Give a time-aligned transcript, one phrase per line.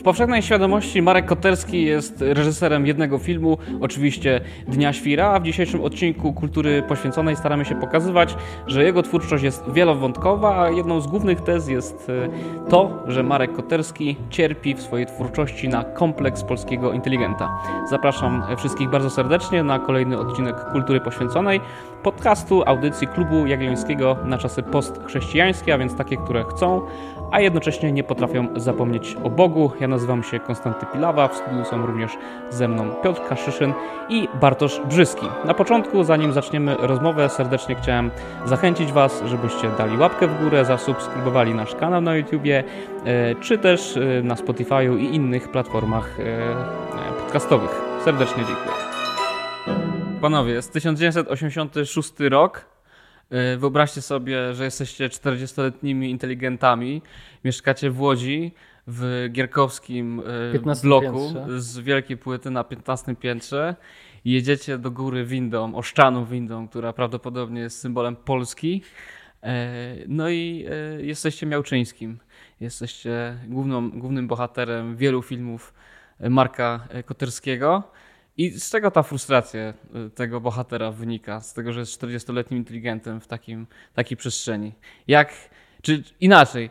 [0.00, 5.80] W powszechnej świadomości Marek Koterski jest reżyserem jednego filmu, oczywiście Dnia Świra, a w dzisiejszym
[5.84, 8.36] odcinku Kultury Poświęconej staramy się pokazywać,
[8.66, 13.52] że jego twórczość jest wielowątkowa, a jedną z głównych tez jest e, to, że Marek
[13.52, 17.58] Koterski cierpi w swojej twórczości na kompleks polskiego inteligenta.
[17.90, 21.60] Zapraszam wszystkich bardzo serdecznie na kolejny odcinek Kultury Poświęconej,
[22.02, 26.80] podcastu, audycji Klubu Jagiellońskiego na czasy postchrześcijańskie, a więc takie, które chcą,
[27.30, 29.72] a jednocześnie nie potrafią zapomnieć o Bogu.
[29.80, 32.12] Ja nazywam się Konstanty Pilawa, w studiu są również
[32.50, 33.72] ze mną Piotr Kaszyszyn
[34.08, 35.26] i Bartosz Brzyski.
[35.44, 38.10] Na początku, zanim zaczniemy rozmowę, serdecznie chciałem
[38.44, 42.64] zachęcić Was, żebyście dali łapkę w górę, zasubskrybowali nasz kanał na YouTubie,
[43.04, 47.80] e, czy też e, na Spotify'u i innych platformach e, podcastowych.
[48.04, 48.90] Serdecznie dziękuję.
[50.20, 52.64] Panowie, jest 1986 rok.
[53.58, 57.02] Wyobraźcie sobie, że jesteście 40-letnimi inteligentami,
[57.44, 58.52] mieszkacie w Łodzi,
[58.86, 60.22] w gierkowskim
[60.82, 61.60] bloku piętrze.
[61.60, 63.76] z wielkiej płyty na 15 piętrze.
[64.24, 68.82] Jedziecie do góry windą, oszczaną windą, która prawdopodobnie jest symbolem Polski.
[70.08, 70.66] No i
[70.98, 72.18] jesteście Miałczyńskim.
[72.60, 75.74] Jesteście główną, głównym bohaterem wielu filmów
[76.30, 77.82] Marka Koterskiego.
[78.40, 79.74] I z czego ta frustracja
[80.06, 81.40] y, tego bohatera wynika?
[81.40, 84.72] Z tego, że jest 40-letnim inteligentem w takim, takiej przestrzeni.
[85.08, 85.32] Jak,
[85.82, 86.70] czy inaczej,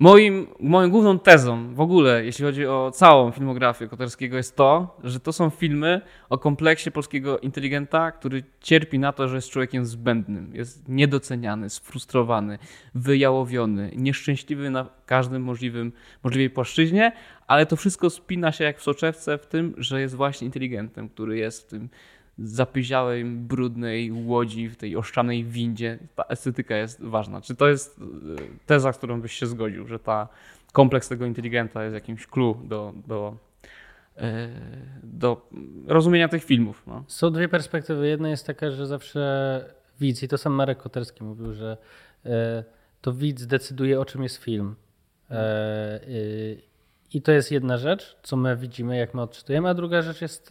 [0.00, 5.20] Moim, moją główną tezą w ogóle, jeśli chodzi o całą filmografię Koterskiego, jest to, że
[5.20, 10.50] to są filmy o kompleksie polskiego inteligenta, który cierpi na to, że jest człowiekiem zbędnym,
[10.54, 12.58] jest niedoceniany, sfrustrowany,
[12.94, 15.92] wyjałowiony, nieszczęśliwy na każdym możliwym,
[16.24, 17.12] możliwej płaszczyźnie,
[17.46, 21.38] ale to wszystko spina się jak w soczewce w tym, że jest właśnie inteligentem, który
[21.38, 21.88] jest w tym
[22.44, 25.98] zapyziałej, brudnej łodzi, w tej oszczanej windzie.
[26.16, 27.40] Ta estetyka jest ważna.
[27.40, 28.02] Czy to jest e,
[28.66, 30.28] teza, z którą byś się zgodził, że ta
[30.72, 33.36] kompleks tego inteligenta jest jakimś clue do, do,
[34.16, 34.48] e,
[35.02, 35.48] do
[35.86, 36.82] rozumienia tych filmów?
[36.86, 37.04] No?
[37.08, 38.08] Są dwie perspektywy.
[38.08, 39.64] Jedna jest taka, że zawsze
[40.00, 41.76] widz, i to sam Marek Koterski mówił, że
[42.26, 42.64] e,
[43.00, 44.74] to widz decyduje, o czym jest film.
[47.14, 50.50] I to jest jedna rzecz, co my widzimy, jak my odczytujemy, a druga rzecz jest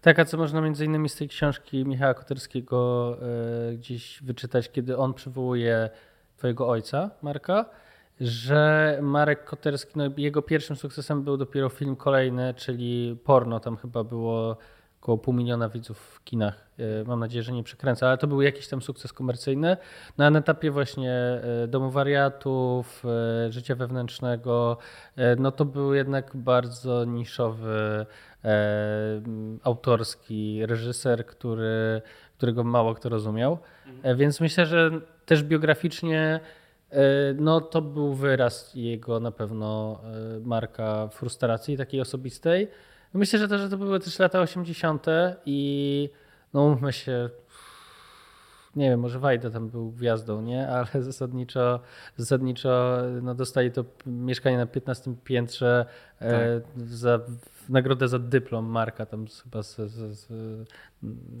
[0.00, 3.16] Taka, co można między innymi z tej książki Michała Koterskiego
[3.70, 5.90] e, gdzieś wyczytać, kiedy on przywołuje
[6.36, 7.64] twojego ojca, Marka,
[8.20, 14.04] że Marek Koterski, no jego pierwszym sukcesem był dopiero film kolejny, czyli Porno, tam chyba
[14.04, 14.56] było
[15.00, 16.70] około pół miliona widzów w kinach.
[16.78, 19.76] E, mam nadzieję, że nie przekręcę, ale to był jakiś tam sukces komercyjny.
[20.18, 23.04] No, na etapie właśnie e, Domu Wariatów,
[23.50, 24.78] Życia Wewnętrznego,
[25.38, 28.06] no to był jednak bardzo niszowy
[29.62, 32.02] autorski reżyser, który,
[32.36, 33.58] którego mało kto rozumiał.
[33.86, 34.18] Mhm.
[34.18, 34.90] Więc myślę, że
[35.26, 36.40] też biograficznie
[36.90, 37.00] e,
[37.34, 40.00] no, to był wyraz jego na pewno
[40.44, 42.68] marka frustracji takiej osobistej.
[43.14, 45.06] Myślę, że to, że to były też lata 80.
[45.46, 46.10] i
[46.54, 47.30] no umówmy się,
[48.76, 50.68] nie wiem, może Wajda tam był gwiazdą, nie?
[50.68, 51.80] Ale zasadniczo,
[52.16, 55.86] zasadniczo no, dostali to mieszkanie na 15 piętrze
[56.18, 56.28] tak.
[56.30, 57.20] e, za
[57.68, 60.28] nagrodę za dyplom Marka tam chyba z, z, z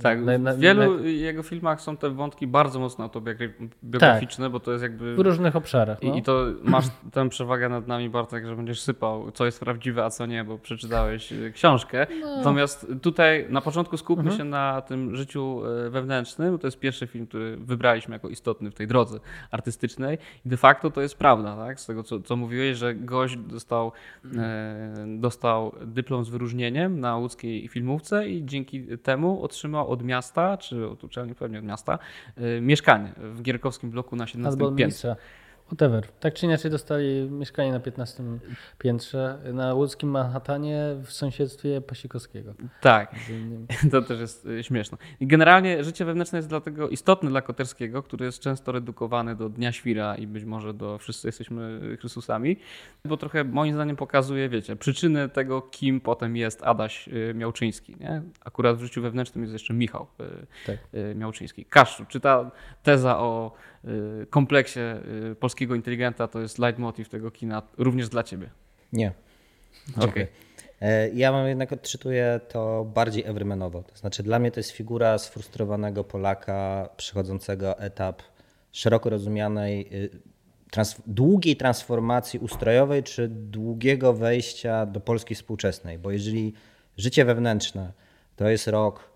[0.02, 1.06] tak, na, na, w wielu na...
[1.08, 4.52] jego filmach są te wątki bardzo mocno autobiograficzne, tak.
[4.52, 5.14] bo to jest jakby...
[5.14, 5.98] W różnych obszarach.
[6.02, 6.14] No.
[6.14, 10.04] I, I, to masz tę przewagę nad nami, Bartek, że będziesz sypał, co jest prawdziwe,
[10.04, 12.06] a co nie, bo przeczytałeś e, książkę.
[12.20, 12.36] No.
[12.36, 14.38] Natomiast tutaj na początku skupmy mhm.
[14.38, 16.58] się na tym życiu e, wewnętrznym.
[16.58, 19.20] To jest pierwszy film, który wybraliśmy jako istotny w tej drodze
[19.50, 20.18] artystycznej.
[20.46, 21.80] I de facto to jest prawda, tak?
[21.80, 23.92] Z tego, co, co mówiłeś, że gość dostał,
[24.36, 30.88] e, dostał dyplom z wyróżnieniem na łódzkiej filmówce i dzięki temu otrzymał od miasta, czy
[30.88, 31.98] od uczelni, pewnie od miasta,
[32.38, 35.16] y, mieszkanie w Gierkowskim bloku na 17 Albo piętrze.
[35.66, 36.06] Whatever.
[36.20, 38.22] Tak czy inaczej dostali mieszkanie na 15
[38.78, 42.54] piętrze na łódzkim Manhattanie w sąsiedztwie Pasikowskiego.
[42.80, 43.14] Tak,
[43.92, 44.98] to też jest y, śmieszne.
[45.20, 49.72] I generalnie życie wewnętrzne jest dlatego istotne dla Koterskiego, który jest często redukowany do Dnia
[49.72, 52.56] Świra i być może do Wszyscy jesteśmy Chrystusami,
[53.04, 57.96] bo trochę moim zdaniem pokazuje, wiecie, przyczyny tego, kim potem jest Adaś y, Miałczyński.
[58.00, 58.22] Nie?
[58.44, 60.76] Akurat w życiu wewnętrznym jest jeszcze Michał y, tak.
[61.14, 61.64] Miałczyński.
[61.64, 62.50] Kaszczu, czy ta
[62.82, 63.52] teza o
[64.30, 64.80] kompleksie
[65.40, 68.50] polskiego inteligenta to jest leitmotiv tego kina również dla ciebie?
[68.92, 69.12] Nie.
[69.96, 70.08] Okej.
[70.08, 70.28] Okay.
[70.80, 73.82] E, ja mam jednak odczytuję to bardziej everymanowo.
[73.82, 78.22] To znaczy dla mnie to jest figura sfrustrowanego Polaka przechodzącego etap
[78.72, 80.10] szeroko rozumianej y,
[80.70, 85.98] trans długiej transformacji ustrojowej czy długiego wejścia do Polski współczesnej.
[85.98, 86.52] Bo jeżeli
[86.96, 87.92] życie wewnętrzne
[88.36, 89.10] to jest rok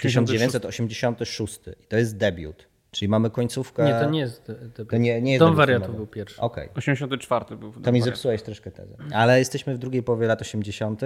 [0.00, 3.84] 1986 e, i to jest debiut, Czyli mamy końcówkę.
[3.84, 4.46] Nie, to nie jest.
[4.76, 6.40] De- To nie, nie jest Dom wariatów był pierwszy.
[6.40, 6.68] Okej.
[6.74, 7.72] 84 był.
[7.72, 8.96] To mi zepsułeś troszkę tezę.
[9.12, 11.00] Ale jesteśmy w drugiej połowie lat 80.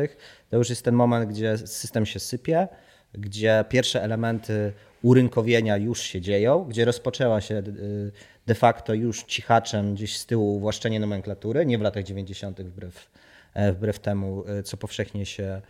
[0.50, 2.68] To już jest ten moment, gdzie system się sypie,
[3.14, 8.12] gdzie pierwsze elementy urynkowienia już się dzieją, gdzie rozpoczęła się y,
[8.46, 12.60] de facto już cichaczem gdzieś z tyłu uwłaszczenie nomenklatury, nie w latach 90.
[12.62, 13.10] wbrew,
[13.54, 15.60] e, wbrew temu, y, co powszechnie się e,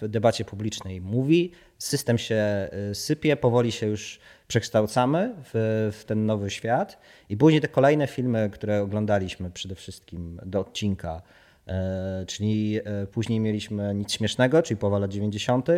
[0.00, 1.52] w debacie publicznej mówi.
[1.78, 4.20] System się sypie, powoli się już
[4.50, 6.98] przekształcamy w, w ten nowy świat.
[7.28, 11.22] I później te kolejne filmy, które oglądaliśmy przede wszystkim do odcinka,
[11.66, 15.68] e, czyli e, później mieliśmy Nic Śmiesznego, czyli połowa lat 90.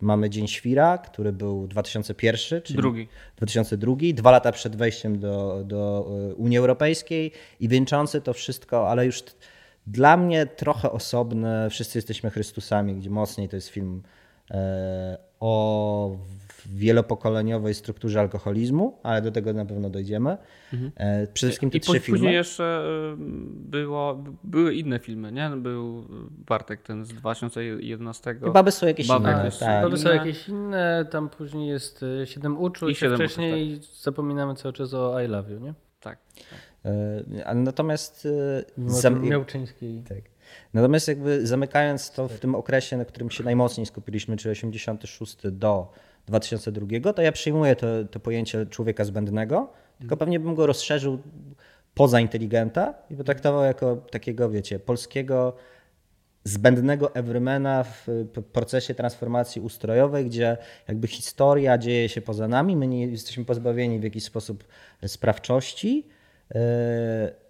[0.00, 3.08] Mamy Dzień Świra, który był 2001, czyli Drugi.
[3.36, 9.06] 2002, dwa lata przed wejściem do, do e, Unii Europejskiej i wieńczący to wszystko, ale
[9.06, 9.22] już
[9.86, 14.02] dla mnie trochę osobny, Wszyscy jesteśmy Chrystusami, gdzie mocniej to jest film
[14.50, 15.18] e,
[16.66, 20.36] o wielopokoleniowej strukturze alkoholizmu, ale do tego na pewno dojdziemy.
[20.96, 22.18] E, Przede wszystkim te I trzy po, filmy.
[22.18, 23.16] później jeszcze y,
[23.70, 25.50] było, były inne filmy, nie?
[25.56, 26.04] Był y,
[26.46, 28.34] Bartek ten z 2011.
[28.48, 29.44] I Baby są jakieś Babek inne.
[29.44, 29.82] jest- Tak.
[29.84, 34.54] To by są jakieś inne, tam później jest y, Siedem uczuć, I Siedem wcześniej zapominamy
[34.54, 35.74] cały czas o I Love You, nie?
[36.00, 36.18] Tak.
[36.84, 40.02] E, a Natomiast e, Mimo zam- Miałczyńskiej.
[40.08, 40.18] Tak.
[40.74, 45.92] Natomiast jakby zamykając to w tym okresie, na którym się najmocniej skupiliśmy, czyli 86 do
[46.26, 51.18] 2002, to ja przyjmuję to, to pojęcie człowieka zbędnego, tylko pewnie bym go rozszerzył
[51.94, 55.56] poza inteligenta i potraktował jako takiego, wiecie, polskiego
[56.44, 58.06] zbędnego everymana w
[58.52, 60.56] procesie transformacji ustrojowej, gdzie
[60.88, 64.64] jakby historia dzieje się poza nami, my nie jesteśmy pozbawieni w jakiś sposób
[65.06, 66.06] sprawczości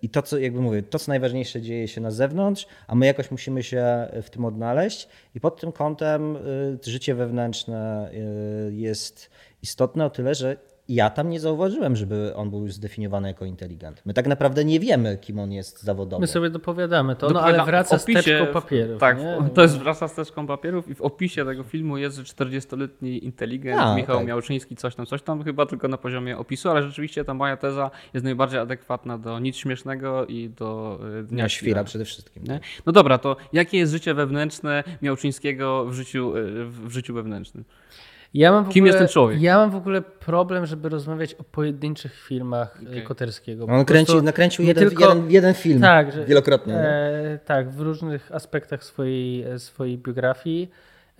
[0.02, 3.30] i to, co jakby mówię, to co najważniejsze dzieje się na zewnątrz, a my jakoś
[3.30, 5.08] musimy się w tym odnaleźć.
[5.34, 9.30] I pod tym kątem yy, życie wewnętrzne yy, jest
[9.62, 10.56] istotne o tyle, że
[10.88, 14.02] ja tam nie zauważyłem, żeby on był zdefiniowany jako inteligent.
[14.06, 16.20] My tak naprawdę nie wiemy, kim on jest zawodowo.
[16.20, 19.00] My sobie dopowiadamy to, no ale wraca w z opisie- teczką papierów.
[19.00, 19.50] Tak, nie?
[19.54, 23.80] to jest wraca z teczką papierów i w opisie tego filmu jest, że 40-letni inteligent
[23.80, 24.26] A, Michał tak.
[24.26, 27.90] Miałczyński, coś tam, coś tam, chyba tylko na poziomie opisu, ale rzeczywiście ta moja teza
[28.14, 31.68] jest najbardziej adekwatna do nic śmiesznego i do y, Dnia Dnia Świra.
[31.68, 32.44] Świra przede wszystkim.
[32.44, 32.60] Nie?
[32.86, 37.64] No dobra, to jakie jest życie wewnętrzne Miałczyńskiego w życiu, y, w życiu wewnętrznym?
[38.34, 39.40] Ja mam w Kim ogóle, jest ten człowiek?
[39.40, 42.88] Ja mam w ogóle problem, żeby rozmawiać o pojedynczych filmach Okej.
[42.88, 43.02] okay.
[43.02, 43.66] Koterskiego.
[43.66, 46.72] On kręci, nakręcił jeden, tylko- jeden, jeden film tak, że, wielokrotnie.
[46.72, 46.80] nie?
[46.80, 50.70] E, tak, w różnych aspektach swojej, e, swojej biografii.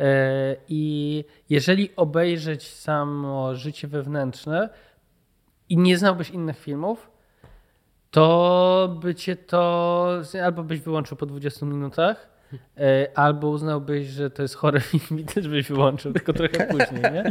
[0.00, 4.68] E, I jeżeli obejrzeć samo życie wewnętrzne
[5.68, 7.10] i nie znałbyś innych filmów,
[8.10, 12.33] to by cię to albo byś wyłączył po 20 minutach, e,
[13.14, 17.24] albo uznałbyś, że to jest chory film i też byś wyłączył, tylko trochę później, nie?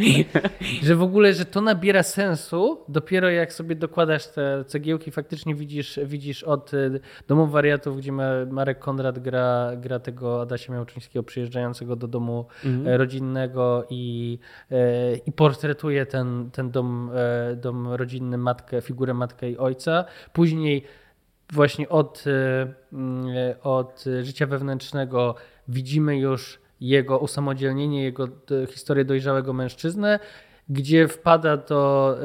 [0.88, 6.00] Że w ogóle, że to nabiera sensu dopiero jak sobie dokładasz te cegiełki, faktycznie widzisz,
[6.06, 11.96] widzisz od y, Domu Wariatów, gdzie Ma- Marek Konrad gra, gra tego Adasia Miałczyńskiego przyjeżdżającego
[11.96, 12.46] do domu
[12.86, 14.40] e, rodzinnego i,
[14.72, 20.06] e, i portretuje ten, ten dom, e, dom rodzinny, matkę, figurę matkę i ojca.
[20.34, 20.84] Później
[21.54, 25.36] właśnie od, e, mm, e, od życia wewnętrznego
[25.68, 30.20] widzimy już jego usamodzielnienie, jego e, historię dojrzałego mężczyznę,
[30.70, 32.18] gdzie wpada do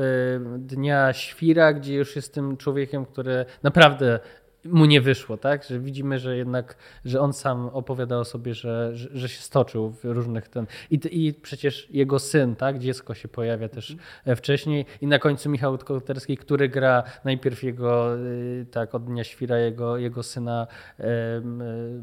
[0.58, 4.20] dnia świra, gdzie już jest tym człowiekiem, który naprawdę
[4.64, 5.64] mu nie wyszło, tak?
[5.64, 9.90] Że widzimy, że jednak, że on sam opowiada o sobie, że, że, że się stoczył
[9.90, 10.66] w różnych ten.
[10.90, 12.78] I, I przecież jego syn, tak?
[12.78, 14.87] Dziecko się pojawia też e, wcześniej.
[15.00, 19.97] I na końcu Michał Koterski, który gra najpierw jego, y, tak, od dnia świra jego,
[19.97, 20.66] jego syna
[21.00, 21.04] y,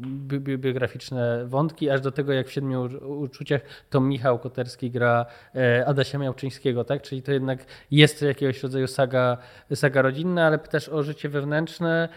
[0.00, 5.26] bi- bi- biograficzne wątki, aż do tego jak w Siedmiu uczuciach, to Michał Koterski gra
[5.54, 7.02] e, Adasia Miałczyńskiego, tak?
[7.02, 9.38] Czyli to jednak jest jakiegoś rodzaju saga,
[9.74, 12.08] saga rodzinna, ale też o życie wewnętrzne.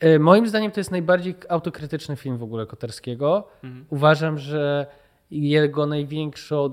[0.00, 3.48] E, Moim zdaniem to jest najbardziej autokrytyczny film w ogóle Koterskiego.
[3.90, 4.86] Uważam, że
[5.30, 6.72] jego największą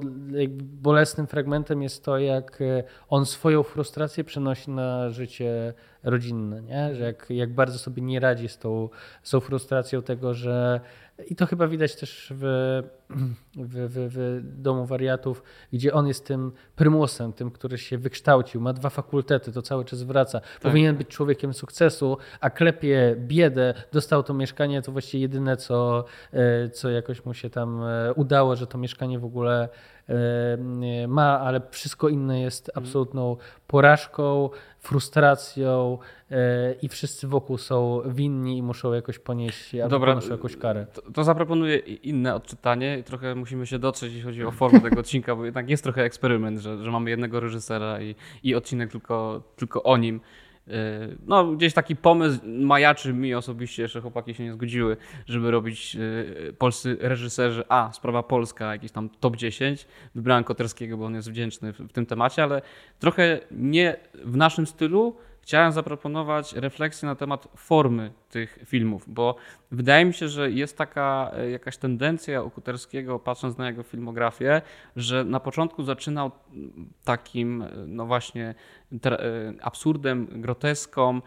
[0.60, 6.96] bolesnym fragmentem jest to, jak e, on swoją frustrację przenosi na życie rodzinne, nie?
[6.96, 8.89] że jak, jak bardzo sobie nie radzi z tą,
[9.24, 10.82] z tą frustracją tego, że
[11.27, 12.84] i to chyba widać też w,
[13.55, 15.43] w, w, w domu wariatów,
[15.74, 20.03] gdzie on jest tym prymusem, tym, który się wykształcił, ma dwa fakultety, to cały czas
[20.03, 20.41] wraca.
[20.62, 26.70] Powinien być człowiekiem sukcesu, a klepie biedę, dostał to mieszkanie, to właściwie jedyne, co, e,
[26.70, 29.70] co jakoś mu się tam e, udało, że to mieszkanie w ogóle
[31.08, 32.86] ma, ale wszystko inne jest mhm.
[32.86, 35.98] absolutną porażką, frustracją
[36.82, 40.86] i wszyscy wokół są winni i muszą jakoś ponieść albo Dobra, ponoszą jakąś karę.
[40.93, 45.36] To, to zaproponuję inne odczytanie trochę musimy się dotrzeć, jeśli chodzi o formę tego odcinka,
[45.36, 49.84] bo jednak jest trochę eksperyment, że, że mamy jednego reżysera i, i odcinek tylko, tylko
[49.84, 50.22] o nim.
[50.68, 50.74] Yy,
[51.26, 56.54] no, gdzieś taki pomysł majaczy mi osobiście, jeszcze chłopaki się nie zgodziły, żeby robić yy,
[56.58, 59.88] polscy reżyserzy, a sprawa polska, jakiś tam top 10.
[60.16, 62.62] Wybrałem Koterskiego, bo on jest wdzięczny w tym temacie, ale
[63.00, 69.36] trochę nie w naszym stylu, chciałem zaproponować refleksję na temat formy tych filmów, bo
[69.74, 74.62] wydaje mi się, że jest taka e, jakaś tendencja u Kuterskiego, patrząc na jego filmografię,
[74.96, 76.32] że na początku zaczynał
[77.03, 78.56] takim, e, no właśnie,
[79.06, 81.22] e, absurdem, groteską,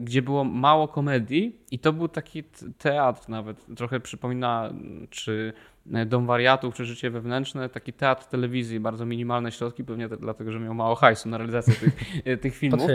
[0.00, 2.44] gdzie było mało komedii i to był taki
[2.78, 4.72] teatr nawet, trochę przypomina,
[5.10, 5.52] czy
[5.94, 10.60] E, Dom Wariatów czy Życie Wewnętrzne, taki teatr telewizji, bardzo minimalne środki, pewnie dlatego, że
[10.60, 11.94] miał mało hajsu na realizację tych,
[12.40, 12.90] tych filmów.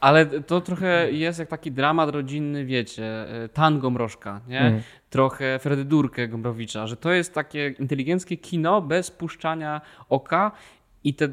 [0.00, 4.60] Ale to trochę jest jak taki dramat rodzinny, wiecie, e, tango mrożka, nie?
[4.60, 4.82] Mm.
[5.10, 10.52] Trochę Fredy Durkę Gombrowicza, że to jest takie inteligenckie kino bez puszczania oka
[11.04, 11.28] i te,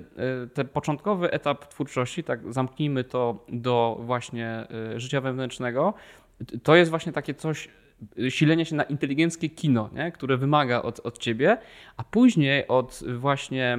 [0.54, 5.94] ten początkowy etap twórczości, tak zamknijmy to do właśnie życia wewnętrznego,
[6.64, 7.70] to jest właśnie takie coś
[8.30, 10.12] silenie się na inteligenckie kino, nie?
[10.12, 11.58] które wymaga od, od ciebie,
[11.98, 13.78] a później od właśnie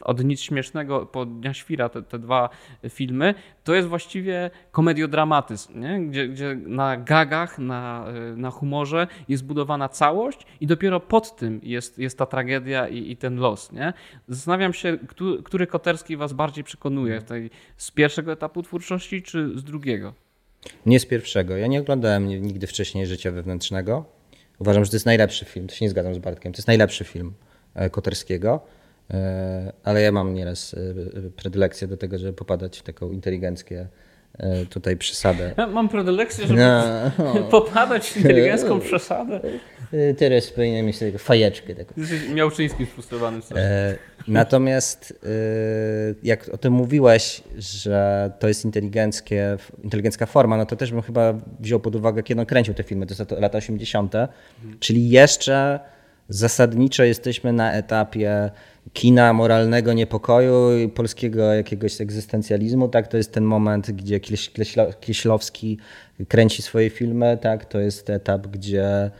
[0.00, 2.48] od nic śmiesznego po Dnia Świra, te, te dwa
[2.88, 6.00] filmy, to jest właściwie komediodramatyzm, nie?
[6.00, 11.98] Gdzie, gdzie na gagach, na, na humorze jest budowana całość i dopiero pod tym jest,
[11.98, 13.72] jest ta tragedia i, i ten los.
[13.72, 13.92] Nie?
[14.28, 19.64] Zastanawiam się, który, który Koterski was bardziej przekonuje tej, z pierwszego etapu twórczości czy z
[19.64, 20.14] drugiego?
[20.86, 21.56] Nie z pierwszego.
[21.56, 24.04] Ja nie oglądałem nigdy wcześniej Życia Wewnętrznego.
[24.58, 25.66] Uważam, że to jest najlepszy film.
[25.66, 26.52] To się nie zgadzam z Bartkiem.
[26.52, 27.32] To jest najlepszy film
[27.74, 28.60] e, Koterskiego.
[29.10, 33.88] E, ale ja mam nieraz e, predylekcję do tego, żeby popadać w taką inteligencję
[34.70, 35.54] tutaj przesadę.
[35.56, 39.40] Ja mam predylekcję, żeby no, popadać w inteligencką przesadę.
[40.18, 41.74] Teraz powinienem mieć taką fajeczkę.
[41.74, 41.94] Taką.
[41.96, 43.40] Jesteś miałczyński frustrowany.
[43.56, 43.96] E,
[44.28, 45.28] natomiast e,
[46.22, 51.34] jak o tym mówiłeś, że to jest inteligenckie, inteligencka forma, no to też bym chyba
[51.60, 54.30] wziął pod uwagę, kiedy on kręcił te filmy, to są lata 80., mhm.
[54.80, 55.80] czyli jeszcze
[56.28, 58.50] zasadniczo jesteśmy na etapie
[58.92, 63.08] kina moralnego niepokoju i polskiego jakiegoś egzystencjalizmu, tak?
[63.08, 64.20] To jest ten moment, gdzie
[65.00, 65.78] Kieślowski
[66.28, 67.64] kręci swoje filmy, tak?
[67.64, 69.10] To jest etap, gdzie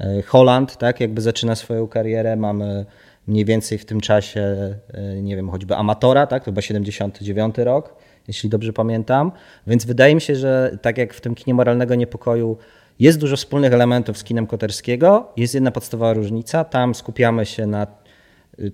[0.00, 1.00] e, Holland, tak?
[1.00, 2.86] Jakby zaczyna swoją karierę, mamy
[3.26, 6.44] mniej więcej w tym czasie, e, nie wiem, choćby Amatora, tak?
[6.44, 7.94] Chyba 79 rok,
[8.28, 9.32] jeśli dobrze pamiętam.
[9.66, 12.58] Więc wydaje mi się, że tak jak w tym kinie moralnego niepokoju
[12.98, 16.64] jest dużo wspólnych elementów z kinem Koterskiego, jest jedna podstawowa różnica.
[16.64, 17.86] Tam skupiamy się na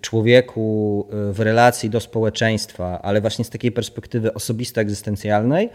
[0.00, 5.68] człowieku y, w relacji do społeczeństwa, ale właśnie z takiej perspektywy osobisto-egzystencjalnej,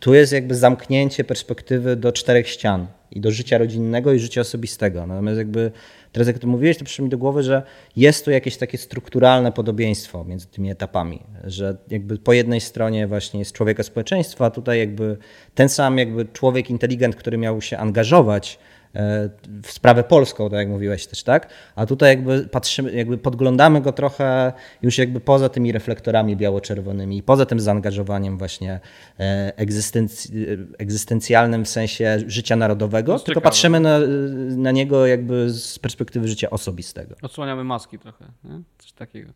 [0.00, 5.06] tu jest jakby zamknięcie perspektywy do czterech ścian i do życia rodzinnego i życia osobistego.
[5.06, 5.70] Natomiast jakby
[6.12, 7.62] teraz jak to mówiłeś, to przyszło mi do głowy, że
[7.96, 13.38] jest tu jakieś takie strukturalne podobieństwo między tymi etapami, że jakby po jednej stronie właśnie
[13.38, 15.16] jest człowieka społeczeństwa, a tutaj jakby
[15.54, 18.58] ten sam jakby człowiek inteligent, który miał się angażować
[19.62, 21.48] w sprawę polską, tak jak mówiłeś też, tak?
[21.76, 24.52] A tutaj jakby patrzymy, jakby podglądamy go trochę
[24.82, 28.80] już jakby poza tymi reflektorami biało-czerwonymi, poza tym zaangażowaniem właśnie
[29.20, 30.28] e, egzystenc
[30.78, 33.44] egzystencjalnym w sensie życia narodowego, tylko ciekawe.
[33.44, 33.98] patrzymy na,
[34.56, 37.14] na niego jakby z perspektywy życia osobistego.
[37.22, 38.60] Odsłaniamy maski trochę, nie?
[38.78, 39.32] coś takiego.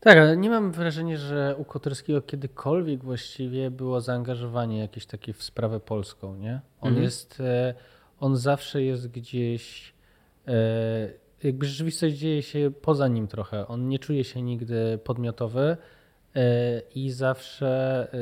[0.00, 5.42] Tak, ale nie mam wrażenia, że u Koterskiego kiedykolwiek właściwie było zaangażowanie jakieś takie w
[5.42, 6.60] sprawę polską, nie?
[6.80, 7.04] On mhm.
[7.04, 7.42] jest...
[8.22, 9.94] On zawsze jest gdzieś,
[10.48, 10.52] e,
[11.42, 13.66] jakby rzeczywistość dzieje się poza nim trochę.
[13.66, 15.76] On nie czuje się nigdy podmiotowy
[16.36, 18.18] e, i zawsze, e,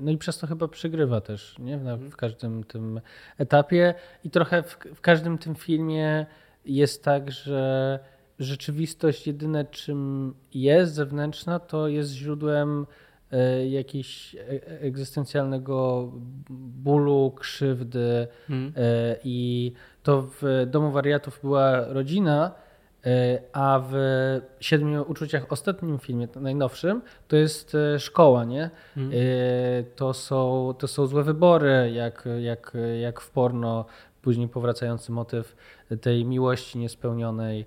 [0.00, 1.74] no i przez to chyba przegrywa też nie?
[1.74, 2.10] Mhm.
[2.10, 3.00] w każdym tym
[3.38, 6.26] etapie i trochę w, w każdym tym filmie
[6.64, 7.98] jest tak, że
[8.38, 12.86] rzeczywistość jedyne czym jest zewnętrzna, to jest źródłem
[13.68, 16.08] jakiegoś e, egzystencjalnego
[16.84, 18.72] bólu, krzywdy hmm.
[18.76, 22.54] E, i to w Domu Wariatów była rodzina,
[23.52, 23.94] a w
[24.60, 28.70] Siedmiu Uczuciach, ostatnim filmie, najnowszym, to jest szkoła, nie?
[28.94, 29.12] Hmm.
[29.96, 33.84] To, są, to są złe wybory, jak, jak, jak w porno,
[34.22, 35.56] później powracający motyw
[36.00, 37.66] tej miłości niespełnionej,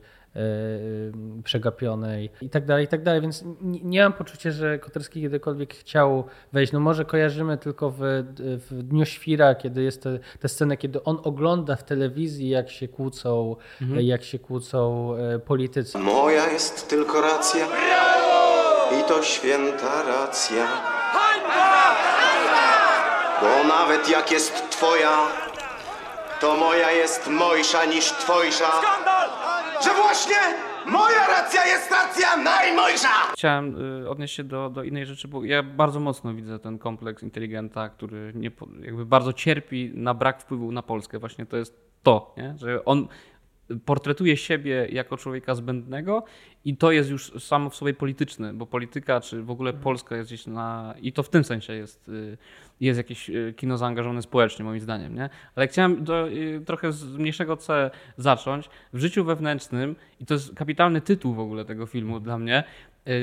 [1.44, 3.22] przegapionej i tak dalej, i tak dalej.
[3.22, 6.72] Więc nie, nie mam poczucia, że Koterski kiedykolwiek chciał wejść.
[6.72, 8.00] No może kojarzymy tylko w,
[8.70, 12.88] w Dniu Świra, kiedy jest te, te sceny, kiedy on ogląda w telewizji, jak się
[12.88, 14.02] kłócą, mhm.
[14.02, 15.14] jak się kłócą
[15.46, 15.98] politycy.
[15.98, 17.68] Moja jest tylko racja
[19.00, 20.68] i to święta racja.
[23.42, 25.18] Bo nawet jak jest twoja,
[26.42, 28.72] to moja jest mojsza niż twojsza.
[29.84, 30.36] Że właśnie
[30.86, 33.10] moja racja jest racja najmojsza!
[33.34, 37.24] Chciałem y, odnieść się do, do innej rzeczy, bo ja bardzo mocno widzę ten kompleks
[37.24, 41.20] inteligenta, który nie, jakby bardzo cierpi na brak wpływu na Polskę.
[41.20, 42.54] Właśnie to jest to, nie?
[42.58, 43.08] że on
[43.86, 46.24] portretuje siebie jako człowieka zbędnego
[46.66, 50.30] i to jest już samo w sobie polityczne, bo polityka, czy w ogóle Polska jest
[50.30, 50.96] gdzieś na...
[51.02, 52.38] i to w tym sensie jest, y,
[52.80, 55.30] jest jakieś y, kino zaangażowane społecznie, moim zdaniem, nie?
[55.56, 58.70] Ale chciałem do, y, trochę z mniejszego C zacząć.
[58.94, 62.64] W życiu wewnętrznym, i to jest kapitalny tytuł w ogóle tego filmu dla mnie,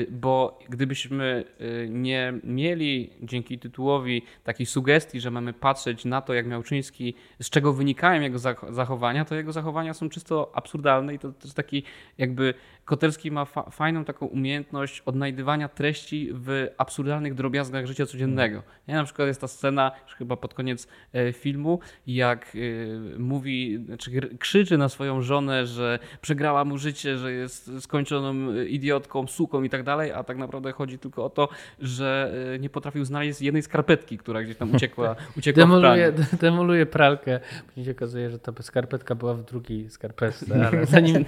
[0.09, 6.47] bo gdybyśmy y, nie mieli dzięki tytułowi takiej sugestii, że mamy patrzeć na to, jak
[6.47, 11.53] Miałczyński, z czego wynikają jego zachowania, to jego zachowania są czysto absurdalne i to też
[11.53, 11.83] taki
[12.17, 12.53] jakby
[12.87, 18.63] Koterski ma fa fajną taką umiejętność odnajdywania treści w absurdalnych drobiazgach życia codziennego.
[18.87, 18.95] Nie?
[18.95, 24.77] Na przykład jest ta scena, chyba pod koniec e, filmu, jak e, mówi, czy krzyczy
[24.77, 30.11] na swoją żonę, że przegrała mu życie, że jest skończoną idiotką, suką i tak dalej,
[30.11, 34.43] a tak naprawdę chodzi tylko o to, że e, nie potrafił znaleźć jednej skarpetki, która
[34.43, 37.39] gdzieś tam uciekła, uciekła demoluje, w demoluje pralkę.
[37.67, 41.25] Później się okazuje, że ta skarpetka była w drugiej skarpetce, ale zanim,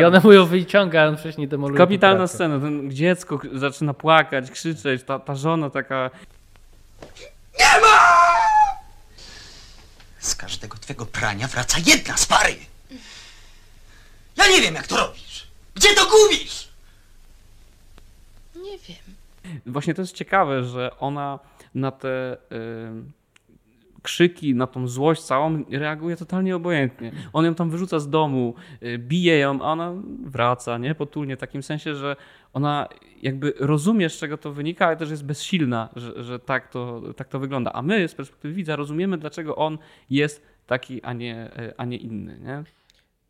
[0.00, 1.78] i ona mu ją wyciąga, on wcześniej demoluje.
[1.78, 6.10] Kapitalna scena, ten dziecko zaczyna płakać, krzyczeć, ta, ta żona taka...
[7.58, 8.12] Nie ma!
[10.18, 12.56] Z każdego twego prania wraca jedna z pary.
[14.36, 15.46] Ja nie wiem, jak to robisz.
[15.74, 16.68] Gdzie to gubisz?
[18.62, 19.14] Nie wiem.
[19.66, 21.38] Właśnie to jest ciekawe, że ona
[21.74, 22.36] na te...
[22.50, 23.22] Yy
[24.02, 27.12] krzyki, na tą złość całą reaguje totalnie obojętnie.
[27.32, 29.92] On ją tam wyrzuca z domu, y, bije ją, a ona
[30.24, 30.94] wraca, nie?
[30.94, 32.16] Potulnie, w takim sensie, że
[32.52, 32.88] ona
[33.22, 37.28] jakby rozumie, z czego to wynika, ale też jest bezsilna, że, że tak, to, tak
[37.28, 37.72] to wygląda.
[37.72, 39.78] A my z perspektywy widza rozumiemy, dlaczego on
[40.10, 42.62] jest taki, a nie, y, a nie inny, nie?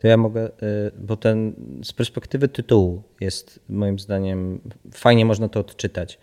[0.02, 0.50] To ja mogę, y,
[0.98, 1.54] bo ten
[1.84, 4.60] z perspektywy tytułu jest moim zdaniem
[4.94, 6.18] fajnie można to odczytać,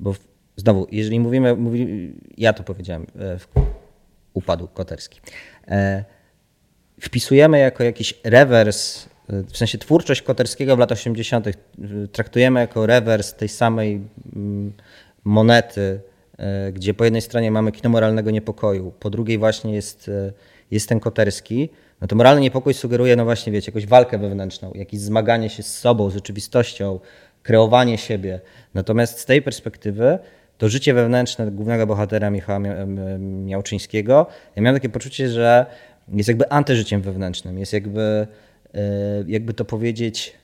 [0.00, 0.14] bo
[0.56, 3.46] znowu, jeżeli mówimy, mówi, ja to powiedziałem w
[4.34, 5.20] upadł Koterski.
[5.68, 6.04] E,
[7.00, 11.46] wpisujemy jako jakiś rewers, e, w sensie twórczość Koterskiego w latach 80.
[11.46, 11.52] E,
[12.12, 14.00] traktujemy jako rewers tej samej
[14.36, 14.72] mm,
[15.24, 16.00] monety,
[16.72, 20.10] gdzie po jednej stronie mamy kino moralnego niepokoju, po drugiej właśnie jest,
[20.70, 21.68] jest ten Koterski,
[22.00, 25.78] no to moralny niepokój sugeruje, no właśnie, wiecie, jakąś walkę wewnętrzną, jakieś zmaganie się z
[25.78, 27.00] sobą, z rzeczywistością,
[27.42, 28.40] kreowanie siebie.
[28.74, 30.18] Natomiast z tej perspektywy
[30.58, 32.58] to życie wewnętrzne głównego bohatera Michała
[33.18, 35.66] Miałczyńskiego, ja miałem takie poczucie, że
[36.12, 38.26] jest jakby antyżyciem wewnętrznym, jest jakby,
[38.74, 38.80] e,
[39.26, 40.34] jakby to powiedzieć,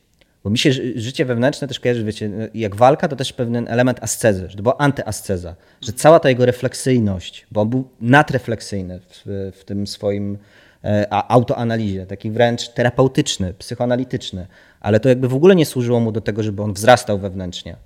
[0.44, 4.50] bo mi się życie wewnętrzne też kojarzy, wiecie, jak walka, to też pewien element ascezy,
[4.50, 9.64] że to była antyasceza, że cała ta jego refleksyjność, bo on był nadrefleksyjny w, w
[9.64, 10.38] tym swoim
[10.84, 14.46] e, autoanalizie, taki wręcz terapeutyczny, psychoanalityczny,
[14.80, 17.76] ale to jakby w ogóle nie służyło mu do tego, żeby on wzrastał wewnętrznie.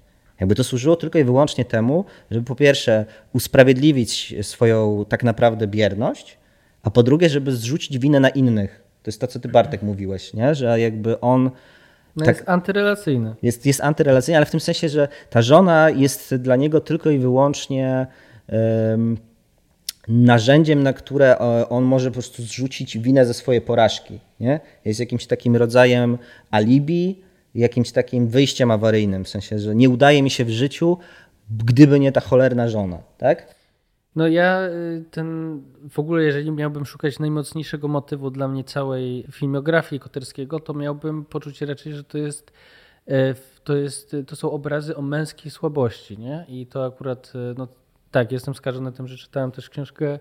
[0.40, 6.38] Jakby to służyło tylko i wyłącznie temu, żeby po pierwsze usprawiedliwić swoją tak naprawdę bierność,
[6.82, 8.82] a po drugie, żeby zrzucić winę na innych.
[9.02, 10.54] To jest to, co ty Bartek mówiłeś, nie?
[10.54, 11.50] że jakby on.
[12.16, 13.34] No tak, jest antyrelacyjny.
[13.42, 17.18] Jest, jest antyrelacyjny, ale w tym sensie, że ta żona jest dla niego tylko i
[17.18, 18.06] wyłącznie
[18.48, 19.16] um,
[20.10, 24.20] narzędziem, na które on może po prostu zrzucić winę ze swojej porażki.
[24.40, 24.60] Nie?
[24.84, 26.18] Jest jakimś takim rodzajem
[26.50, 27.22] alibi,
[27.54, 30.98] jakimś takim wyjściem awaryjnym, w sensie, że nie udaje mi się w życiu,
[31.50, 33.54] gdyby nie ta cholerna żona, tak?
[34.16, 40.00] No ja y, ten, w ogóle jeżeli miałbym szukać najmocniejszego motywu dla mnie całej filmografii
[40.00, 42.52] Koterskiego, to miałbym poczucie raczej, że to jest,
[43.06, 46.46] e, to jest, to są obrazy o męskiej słabości, nie?
[46.48, 47.68] I to akurat, e, no
[48.10, 50.18] tak, jestem skażony tym, że czytałem też książkę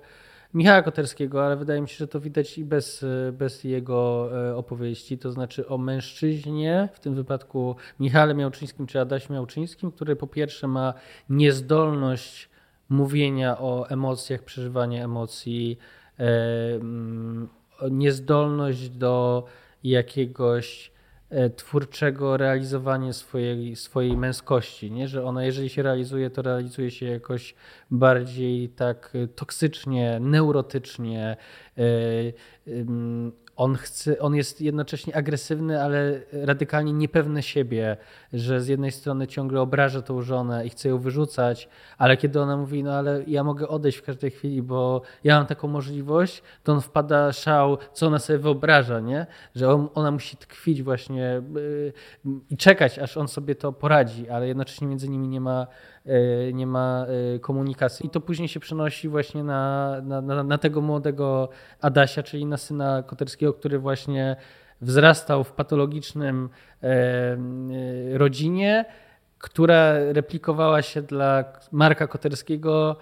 [0.53, 5.17] Michała Koterskiego, ale wydaje mi się, że to widać i bez, bez jego e, opowieści,
[5.17, 10.67] to znaczy o mężczyźnie, w tym wypadku Michale Miałczyńskim czy Adaś Miałczyńskim, który po pierwsze
[10.67, 10.93] ma
[11.29, 12.49] niezdolność
[12.89, 15.77] mówienia o emocjach, przeżywania emocji,
[16.19, 16.25] e,
[16.75, 17.49] mm,
[17.91, 19.45] niezdolność do
[19.83, 20.98] jakiegoś E,
[21.55, 25.07] twórczego realizowania swojej, swojej męskości, nie?
[25.07, 27.55] że ona jeżeli się realizuje, to realizuje się jakoś
[27.91, 31.37] bardziej tak toksycznie, neurotycznie.
[33.59, 37.97] On, chce, on jest jednocześnie agresywny, ale radykalnie niepewny siebie,
[38.33, 42.57] że z jednej strony ciągle obraża tą żonę i chce ją wyrzucać, ale kiedy ona
[42.57, 46.73] mówi, no ale ja mogę odejść w każdej chwili, bo ja mam taką możliwość, to
[46.73, 49.27] on wpada szał, co ona sobie wyobraża, nie?
[49.55, 51.93] że on, ona musi tkwić właśnie yy,
[52.49, 55.67] i czekać, aż on sobie to poradzi, ale jednocześnie między nimi nie ma
[56.53, 58.05] nie ma e, komunikacji.
[58.05, 61.49] I to później się przenosi właśnie na, na, na, na tego młodego
[61.81, 64.35] Adasia, czyli na syna Koterskiego, który właśnie
[64.81, 66.49] wzrastał w patologicznym
[66.83, 67.37] e,
[68.17, 68.85] rodzinie,
[69.37, 72.95] która replikowała się dla Marka Koterskiego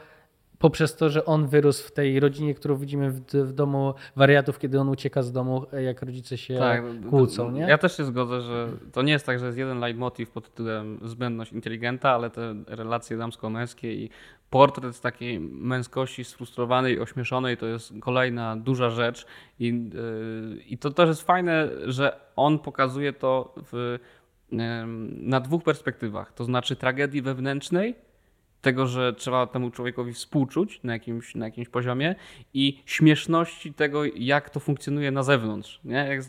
[0.59, 4.79] poprzez to, że on wyrósł w tej rodzinie, którą widzimy w, w, domu wariatów, kiedy
[4.79, 7.51] on ucieka z domu, jak rodzice się tak, kłócą.
[7.51, 7.61] Nie?
[7.61, 10.99] Ja też się zgodzę, że to nie jest tak, że jest jeden leitmotiv pod tytułem
[11.03, 14.09] zbędność inteligenta, ale te relacje damsko-męskie i
[14.49, 19.25] portret takiej męskości sfrustrowanej, ośmieszonej to jest kolejna duża rzecz
[19.59, 23.99] i, yy, i to też jest fajne, że on pokazuje to w,
[25.11, 27.95] na dwóch perspektywach, to znaczy tragedii wewnętrznej
[28.67, 32.15] tego, że trzeba temu człowiekowi współczuć na jakimś, na jakimś poziomie
[32.53, 35.79] i śmieszności tego, jak to funkcjonuje na zewnątrz.
[35.83, 35.97] Nie?
[35.97, 36.21] Jak,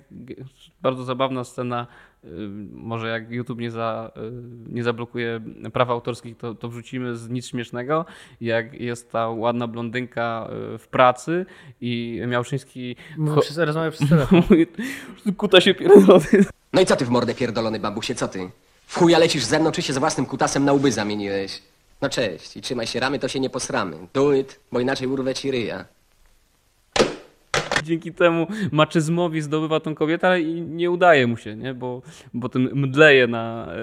[0.83, 1.87] bardzo zabawna scena,
[2.25, 2.29] y,
[2.73, 5.41] może jak YouTube nie, za, y, nie zablokuje
[5.73, 8.05] praw autorskich, to, to wrzucimy z nic śmiesznego,
[8.41, 11.47] jak jest ta ładna blondynka y, w pracy
[11.81, 12.97] i Miałszyński...
[13.17, 14.43] Mówi, przez, rozmawia przez telefon.
[15.37, 16.45] Kuta się pierdolony.
[16.73, 18.51] No i co ty w mordę pierdolony bambusie, co ty?
[18.87, 21.63] W chuja lecisz ze mną, czy się z własnym kutasem na łby zamieniłeś?
[22.03, 23.97] No cześć i trzymaj się ramy, to się nie posramy.
[24.13, 25.85] Do it, bo inaczej urwę ci ryja.
[27.85, 31.75] Dzięki temu maczyzmowi zdobywa tą kobietę, i nie udaje mu się, nie?
[31.75, 32.03] Bo,
[32.35, 33.77] bo ten mdleje na, e,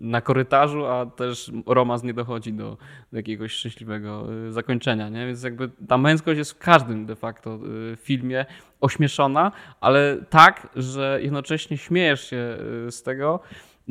[0.00, 2.76] na korytarzu, a też romans nie dochodzi do,
[3.12, 5.08] do jakiegoś szczęśliwego e, zakończenia.
[5.08, 5.26] Nie?
[5.26, 8.46] Więc jakby ta męskość jest w każdym de facto e, filmie
[8.80, 12.56] ośmieszona, ale tak, że jednocześnie śmiejesz się
[12.90, 13.40] z tego,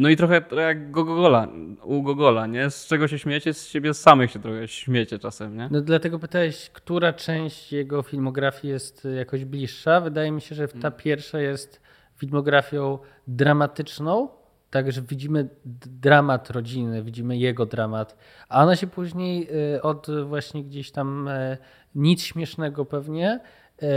[0.02, 1.48] no i trochę, jak Gogola,
[1.84, 2.70] u Gogola, nie?
[2.70, 3.54] Z czego się śmiecie?
[3.54, 5.68] Z siebie samych się trochę śmiecie czasem, nie?
[5.72, 10.02] No dlatego pytałeś, która część jego filmografii jest jakoś bliższa.
[10.02, 10.94] Wydaje mi się, że ta mm.
[11.00, 11.82] pierwsza jest
[12.16, 14.30] filmografią dramatyczną,
[14.70, 15.50] także widzimy
[15.86, 18.18] dramat rodziny, widzimy jego dramat,
[18.50, 21.58] a ona się później y, od właśnie gdzieś tam y,
[21.96, 23.40] nic śmiesznego pewnie
[23.84, 23.88] y,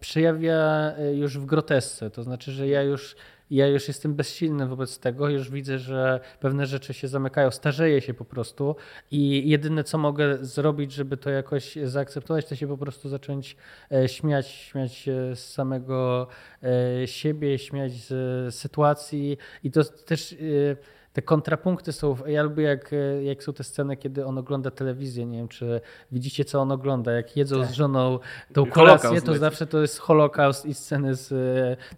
[0.00, 2.10] przejawia już w grotesce.
[2.10, 3.16] To znaczy, że ja już
[3.52, 8.14] ja już jestem bezsilny wobec tego, już widzę, że pewne rzeczy się zamykają, starzeję się
[8.14, 8.76] po prostu
[9.10, 13.56] i jedyne co mogę zrobić, żeby to jakoś zaakceptować, to się po prostu zacząć
[13.92, 16.26] e, śmiać, śmiać z samego
[16.62, 20.36] e, siebie, śmiać z sytuacji i to też e,
[21.12, 22.16] te kontrapunkty są.
[22.26, 22.90] Ja lubię, jak,
[23.22, 25.26] jak są te sceny, kiedy on ogląda telewizję.
[25.26, 25.80] Nie wiem, czy
[26.12, 27.12] widzicie, co on ogląda.
[27.12, 27.68] Jak jedzą tak.
[27.68, 28.18] z żoną
[28.52, 31.30] tą kolację, to zawsze to jest Holokaust i sceny z,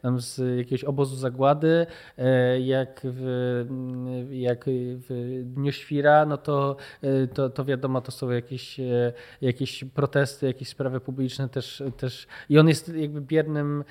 [0.03, 1.87] tam z jakiegoś obozu zagłady.
[2.19, 8.31] E, jak w, jak w Dniu Świra, no to, e, to, to wiadomo, to są
[8.31, 11.83] jakieś, e, jakieś protesty, jakieś sprawy publiczne też.
[11.97, 12.27] też.
[12.49, 13.85] I on jest jakby biernym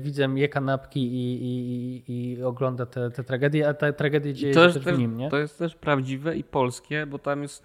[0.00, 4.60] widzem, je kanapki i, i, i ogląda te, te tragedie, a te tragedie dzieje to
[4.60, 5.30] też, też w nim, nie?
[5.30, 7.62] To jest też prawdziwe i polskie, bo tam jest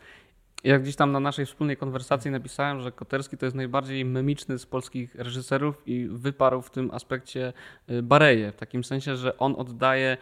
[0.64, 4.66] jak gdzieś tam na naszej wspólnej konwersacji napisałem, że Koterski to jest najbardziej memiczny z
[4.66, 7.54] polskich reżyserów i wyparł w tym aspekcie
[7.90, 8.52] y, Bareję.
[8.52, 10.18] W takim sensie, że on oddaje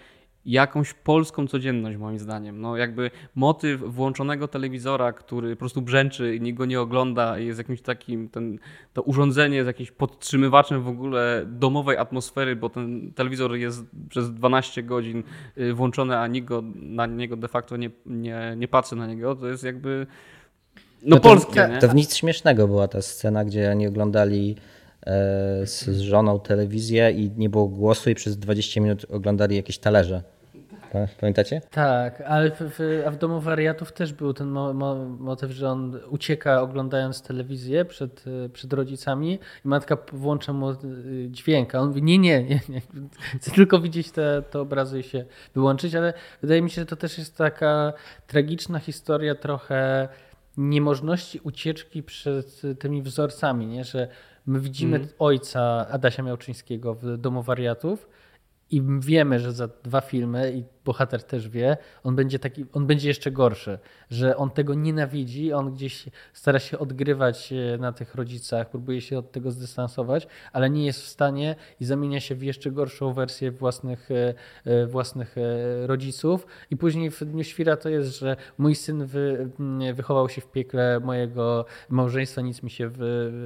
[0.51, 2.61] jakąś polską codzienność, moim zdaniem.
[2.61, 7.45] No jakby motyw włączonego telewizora, który po prostu brzęczy i nikt go nie ogląda i
[7.45, 8.59] jest jakimś takim, ten,
[8.93, 14.83] to urządzenie jest jakimś podtrzymywaczem w ogóle domowej atmosfery, bo ten telewizor jest przez 12
[14.83, 15.23] godzin
[15.57, 19.35] y, włączony, a nikt go, na niego de facto nie, nie, nie patrzy na niego,
[19.35, 20.07] to jest jakby
[21.03, 21.69] no, no polskie.
[21.73, 24.55] To, to w nic śmiesznego była ta scena, gdzie oni oglądali
[25.05, 30.23] e, z żoną telewizję i nie było głosu i przez 20 minut oglądali jakieś talerze.
[31.19, 31.61] Pamiętacie?
[31.71, 35.69] Tak, ale w, w, a w domu wariatów też był ten mo, mo, motyw, że
[35.69, 40.75] on ucieka oglądając telewizję przed, przed rodzicami i matka włącza mu y,
[41.29, 42.81] dźwięk, a on mówi nie, nie, nie, nie.
[43.39, 45.25] chcę tylko widzieć te, te obrazy i się
[45.55, 47.93] wyłączyć, ale wydaje mi się, że to też jest taka
[48.27, 50.07] tragiczna historia trochę
[50.57, 53.83] niemożności ucieczki przed tymi wzorcami, nie?
[53.83, 54.07] że
[54.45, 55.09] my widzimy mm.
[55.19, 58.09] ojca Adasia Miałczyńskiego w domu wariatów
[58.71, 63.07] i wiemy, że za dwa filmy i bohater też wie, on będzie taki, on będzie
[63.07, 63.79] jeszcze gorszy,
[64.09, 69.17] że on tego nienawidzi, on gdzieś stara się odgrywać e, na tych rodzicach, próbuje się
[69.17, 73.51] od tego zdystansować, ale nie jest w stanie i zamienia się w jeszcze gorszą wersję
[73.51, 74.33] własnych, e,
[74.65, 75.35] e, własnych
[75.85, 79.49] rodziców i później w Dniu Świra to jest, że mój syn wy,
[79.93, 82.97] wychował się w piekle mojego małżeństwa, nic mi się w,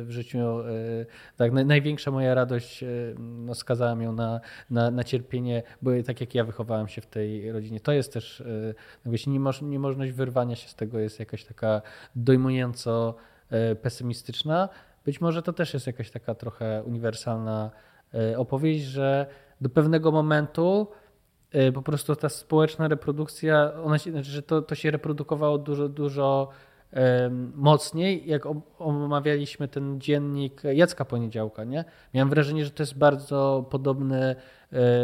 [0.08, 0.38] w życiu,
[1.38, 2.84] tak, największa moja radość
[3.20, 7.52] no, skazałem ją na, na, na cierpienie, bo tak jak ja wychowałem się w tej
[7.52, 7.80] rodzinie.
[7.80, 8.74] To jest też, e,
[9.06, 11.82] właśnie niemożność wyrwania się z tego jest jakaś taka
[12.16, 13.16] dojmująco
[13.50, 14.70] e, pesymistyczna.
[15.06, 17.72] Być może to też jest jakaś taka trochę uniwersalna
[18.14, 19.26] e, opowieść, że
[19.62, 20.88] do pewnego momentu
[21.74, 26.50] po prostu ta społeczna reprodukcja, ona się, znaczy, że to, to się reprodukowało dużo, dużo
[27.56, 28.44] mocniej, jak
[28.80, 31.64] omawialiśmy ten dziennik Jacka Poniedziałka.
[31.64, 31.86] Nie?
[32.14, 34.36] Miałem wrażenie, że to jest bardzo podobny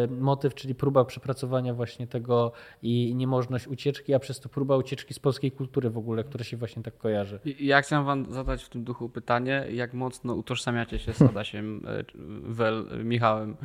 [0.09, 5.19] motyw, czyli próba przepracowania właśnie tego i niemożność ucieczki, a przez to próba ucieczki z
[5.19, 7.39] polskiej kultury w ogóle, która się właśnie tak kojarzy.
[7.59, 12.03] Ja chciałem wam zadać w tym duchu pytanie, jak mocno utożsamiacie się z Adasiem e,
[12.43, 13.57] Wel, Michałem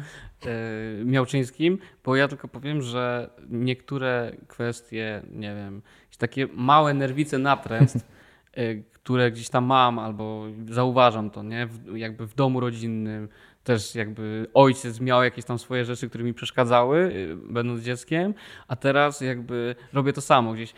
[0.46, 5.82] e, Miałczyńskim, bo ja tylko powiem, że niektóre kwestie, nie wiem,
[6.16, 8.06] takie małe nerwice natręstw,
[8.92, 11.68] które gdzieś tam mam albo zauważam to, nie?
[11.94, 13.28] jakby w domu rodzinnym,
[13.64, 18.34] też jakby ojciec miał jakieś tam swoje rzeczy, które mi przeszkadzały, y, będąc dzieckiem,
[18.68, 20.74] a teraz jakby robię to samo gdzieś.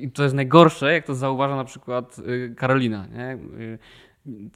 [0.00, 3.06] I to jest najgorsze, jak to zauważa na przykład y, Karolina.
[3.06, 3.38] Nie?
[3.60, 3.78] Y,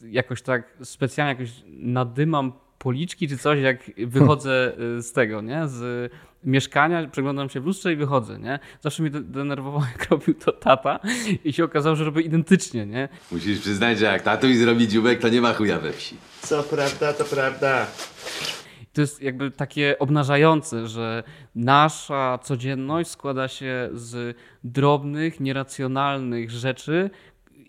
[0.02, 5.68] jakoś tak specjalnie jakoś nadymam policzki czy coś, jak wychodzę z tego, nie?
[5.68, 6.12] z
[6.46, 8.58] mieszkania, przeglądam się w lustrze i wychodzę, nie?
[8.80, 11.00] Zawsze mnie denerwowało, jak robił to tata
[11.44, 13.08] i się okazało, że robię identycznie, nie?
[13.32, 16.16] Musisz przyznać, że jak tatuś zrobi dziubek, to nie ma chuja we wsi.
[16.42, 17.86] Co prawda, to prawda.
[18.92, 21.22] To jest jakby takie obnażające, że
[21.54, 27.10] nasza codzienność składa się z drobnych, nieracjonalnych rzeczy,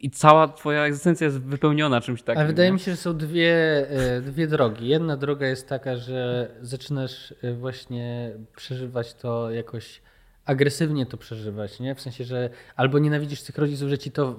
[0.01, 2.39] i cała twoja egzystencja jest wypełniona czymś takim.
[2.39, 2.73] Ale wydaje nie?
[2.73, 3.53] mi się, że są dwie,
[3.89, 4.87] e, dwie drogi.
[4.87, 10.01] Jedna droga jest taka, że zaczynasz e, właśnie przeżywać to jakoś
[10.47, 11.95] agresywnie to przeżywać, nie?
[11.95, 14.35] W sensie, że albo nienawidzisz tych rodziców, że ci to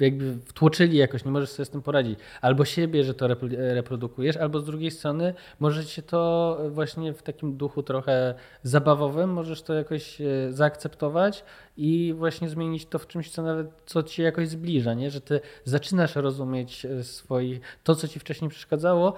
[0.00, 4.60] jakby wtłoczyli jakoś, nie możesz sobie z tym poradzić, albo siebie, że to reprodukujesz, albo
[4.60, 10.20] z drugiej strony możesz się to właśnie w takim duchu trochę zabawowym, możesz to jakoś
[10.20, 11.44] e, zaakceptować
[11.76, 15.10] i właśnie zmienić to w czymś, co nawet co ci jakoś zbliża, nie?
[15.10, 19.14] Że ty zaczynasz rozumieć e, swoich, to, co ci wcześniej przeszkadzało,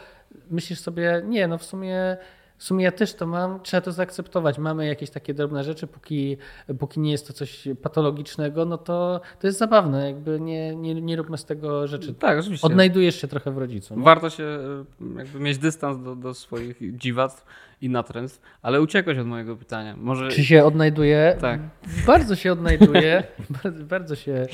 [0.50, 2.16] myślisz sobie, nie, no w sumie
[2.58, 4.58] w sumie ja też to mam, trzeba to zaakceptować.
[4.58, 6.36] Mamy jakieś takie drobne rzeczy, póki,
[6.78, 11.16] póki nie jest to coś patologicznego, no to to jest zabawne, jakby nie, nie, nie
[11.16, 12.14] róbmy z tego rzeczy.
[12.14, 12.66] Tak, oczywiście.
[12.66, 13.96] Odnajdujesz się trochę w rodzicu.
[13.96, 14.04] Nie?
[14.04, 17.46] Warto się e, jakby mieć dystans do, do swoich dziwactw
[17.80, 19.96] i natręstw, ale uciekłeś od mojego pytania.
[19.96, 20.28] Może...
[20.28, 21.36] Czy się odnajduje?
[21.40, 21.60] Tak.
[22.06, 23.22] Bardzo się odnajduje.
[23.62, 24.46] bardzo, bardzo, się,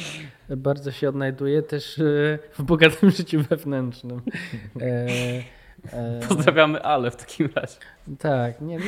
[0.48, 4.22] bardzo się odnajduje też e, w bogatym życiu wewnętrznym.
[4.80, 5.59] E, E,
[6.28, 7.76] Pozdrawiamy Ale w takim razie.
[8.18, 8.84] Tak, nie, no,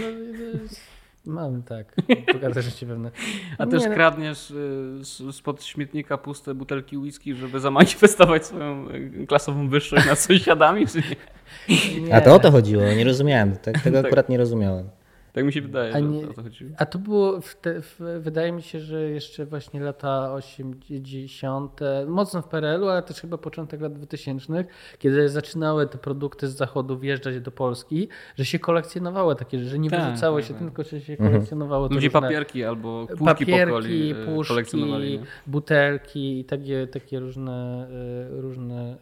[1.27, 1.95] mam tak,
[2.33, 3.11] bogate życie pewne.
[3.59, 3.95] A też no.
[3.95, 10.87] kradniesz y, spod śmietnika puste butelki whisky, żeby zamanifestować swoją y, klasową wyższość nad sąsiadami,
[10.87, 12.01] czy nie?
[12.01, 12.15] nie?
[12.15, 14.07] A to o to chodziło, nie rozumiałem, tego tak.
[14.07, 14.89] akurat nie rozumiałem.
[15.33, 16.71] Tak mi się wydaje, a nie, o to chodziło.
[16.79, 22.43] A to było, w te, w, wydaje mi się, że jeszcze właśnie lata 80., mocno
[22.43, 24.65] w PRL-u, ale też chyba początek lat 2000,
[24.99, 29.91] kiedy zaczynały te produkty z zachodu wjeżdżać do Polski, że się kolekcjonowało takie, że nie
[29.91, 30.63] tak, wyrzucało tak, się, tak.
[30.63, 31.31] tylko że się mhm.
[31.31, 31.89] kolekcjonowało.
[31.89, 37.89] Ludzie papierki albo puszki papierki, e, puszki, butelki i takie, takie różne,
[38.29, 38.97] e, różne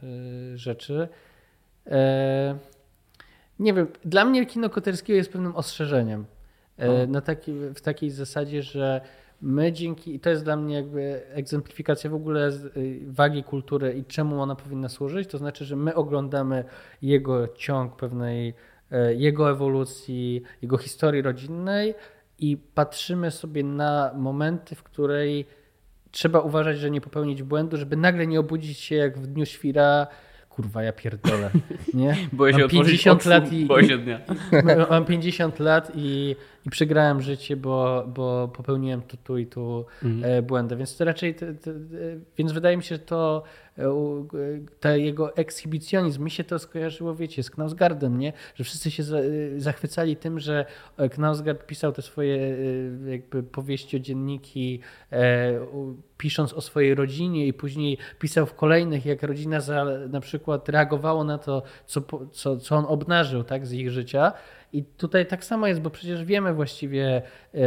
[0.55, 1.09] e, rzeczy.
[3.61, 6.25] Nie wiem, dla mnie kino Koterskiego jest pewnym ostrzeżeniem.
[7.09, 9.01] Na taki, w takiej zasadzie, że
[9.43, 14.05] my dzięki, i to jest dla mnie jakby egzemplifikacja w ogóle y, wagi kultury i
[14.05, 16.65] czemu ona powinna służyć, to znaczy, że my oglądamy
[17.03, 18.55] jego ciąg pewnej,
[18.91, 21.95] e, jego ewolucji, jego historii rodzinnej
[22.39, 25.47] i patrzymy sobie na momenty, w której
[26.11, 30.07] trzeba uważać, że nie popełnić błędu, żeby nagle nie obudzić się jak w dniu świra
[30.61, 31.51] kurwa, ja pierdolę.
[31.95, 32.17] Nie?
[32.33, 34.21] Boję się mam 50 lat i, boję się dnia.
[34.91, 40.33] Mam 50 lat i, i przegrałem życie, bo, bo popełniłem tu, tu i tu mhm.
[40.33, 40.77] E, błędy.
[40.77, 41.75] Więc to raczej, te, te,
[42.39, 43.43] więc wydaje mi się, że to
[44.81, 48.33] ta jego ekshibicjonizm, mi się to skojarzyło, wiecie, z Knausgardem, nie?
[48.55, 49.03] Że wszyscy się
[49.57, 50.67] zachwycali tym, że
[51.11, 54.81] Knausgard pisał te swoje e, jakby powieści o dzienniki,
[55.13, 55.53] e,
[56.19, 61.25] pisząc o swojej rodzinie i później pisał w kolejnych, jak rodzina za, na przykład reagowała
[61.25, 64.33] na to, co, co, co on obnażył tak, z ich życia
[64.73, 67.23] I tutaj tak samo jest, bo przecież wiemy właściwie,
[67.55, 67.61] e,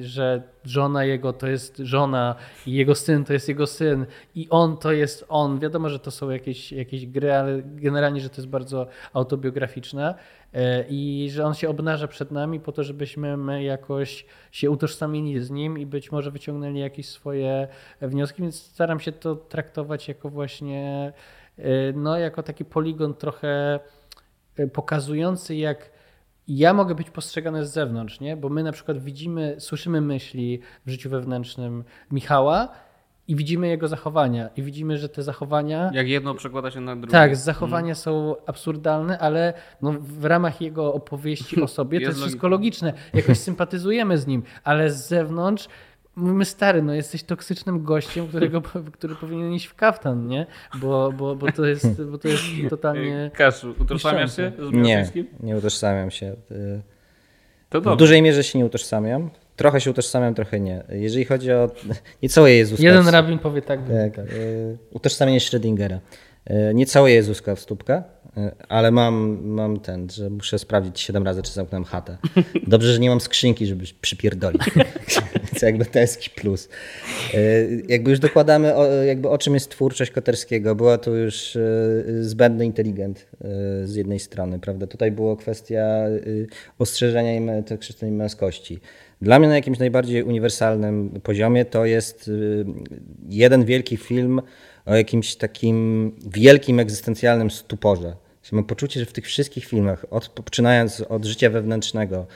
[0.00, 2.34] że żona jego to jest żona
[2.66, 5.58] i jego syn to jest jego syn i on to jest on.
[5.58, 10.14] Wiadomo, że to są jakieś, jakieś gry, ale generalnie, że to jest bardzo autobiograficzne
[10.54, 15.40] e, i że on się obnaża przed nami po to, żebyśmy my jakoś się utożsamili
[15.40, 17.68] z nim i być może wyciągnęli jakieś swoje
[18.00, 21.12] wnioski, więc staram się to traktować jako właśnie
[21.58, 23.80] e, no, jako taki poligon trochę
[24.72, 25.95] pokazujący, jak
[26.48, 28.36] ja mogę być postrzegany z zewnątrz, nie?
[28.36, 32.68] bo my na przykład widzimy, słyszymy myśli w życiu wewnętrznym Michała
[33.28, 35.90] i widzimy jego zachowania i widzimy, że te zachowania...
[35.94, 37.12] Jak jedno przekłada się na drugie.
[37.12, 37.94] Tak, zachowania hmm.
[37.94, 42.92] są absurdalne, ale no w ramach jego opowieści o sobie to jest wszystko logiczne.
[43.14, 45.68] Jakoś sympatyzujemy z nim, ale z zewnątrz
[46.16, 50.46] mówimy stary, no jesteś toksycznym gościem, którego, który powinien iść w kaftan, nie?
[50.74, 53.30] Bo, bo, bo, to, jest, bo to jest totalnie...
[53.34, 56.36] Kaszu, utożsamiasz się z Nie, nie utożsamiam się.
[57.68, 57.96] To dobrze.
[57.96, 59.30] W dużej mierze się nie utożsamiam.
[59.56, 60.84] Trochę się utożsamiam, trochę nie.
[60.88, 61.70] Jeżeli chodzi o
[62.22, 62.84] niecałe Jezuska...
[62.84, 63.80] Jeden rabin powie tak.
[63.80, 64.34] tak, tak.
[64.90, 65.98] Utożsamienie Schrödingera.
[66.50, 68.02] Y, nie całe Jezuska w stópkę, y,
[68.68, 72.18] ale mam, mam ten, że muszę sprawdzić 7 razy, czy zamknąłem chatę.
[72.66, 74.62] Dobrze, że nie mam skrzynki, żeby przypierdolić.
[75.56, 76.68] Co jakby to jest plus.
[77.34, 80.74] Y, jakby już dokładamy, o, jakby o czym jest twórczość Koterskiego.
[80.74, 81.58] Była tu już
[82.20, 83.26] zbędny inteligent
[83.84, 84.86] z jednej strony, prawda?
[84.86, 86.04] Tutaj była kwestia
[86.78, 88.80] ostrzeżenia im toksycznej męskości.
[89.22, 92.30] Dla mnie na jakimś najbardziej uniwersalnym poziomie to jest
[93.28, 94.42] jeden wielki film
[94.86, 98.25] o jakimś takim wielkim egzystencjalnym stuporze.
[98.52, 102.26] Mam poczucie, że w tych wszystkich filmach, od, poczynając od życia wewnętrznego,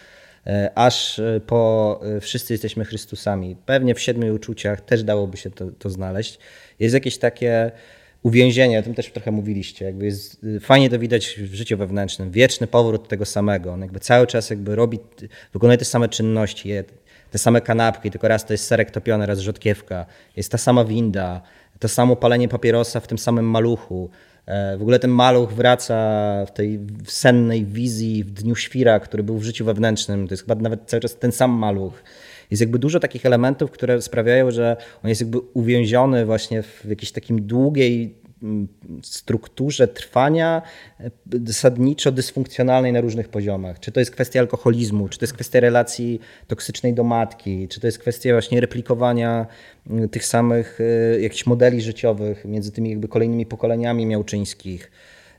[0.47, 5.51] e, aż e, po e, wszyscy jesteśmy Chrystusami, pewnie w siedmiu uczuciach też dałoby się
[5.51, 6.39] to, to znaleźć,
[6.79, 7.71] jest jakieś takie
[8.23, 12.67] uwięzienie, o tym też trochę mówiliście, jakby jest, fajnie to widać w życiu wewnętrznym, wieczny
[12.67, 14.99] powrót tego samego, on jakby cały czas jakby robi,
[15.53, 16.85] wykonuje te same czynności, je
[17.31, 21.43] te same kanapki, tylko raz to jest serek topiony, raz rzodkiewka, jest ta sama winda,
[21.79, 24.11] to samo palenie papierosa w tym samym maluchu.
[24.51, 25.97] E, w ogóle ten maluch wraca
[26.47, 30.29] w tej sennej wizji w dniu świra, który był w życiu wewnętrznym.
[30.29, 32.03] To jest chyba nawet cały czas ten sam maluch.
[32.51, 37.13] Jest jakby dużo takich elementów, które sprawiają, że on jest jakby uwięziony właśnie w jakiejś
[37.13, 38.15] takim długiej
[39.03, 40.63] strukturze trwania
[41.01, 41.11] e,
[41.45, 43.81] zasadniczo dysfunkcjonalnej na różnych poziomach.
[43.81, 47.87] Czy to jest kwestia alkoholizmu, czy to jest kwestia relacji toksycznej do matki, czy to
[47.87, 49.47] jest kwestia właśnie replikowania
[50.11, 54.91] tych samych e, jakichś modeli życiowych między tymi jakby kolejnymi pokoleniami miałczyńskich.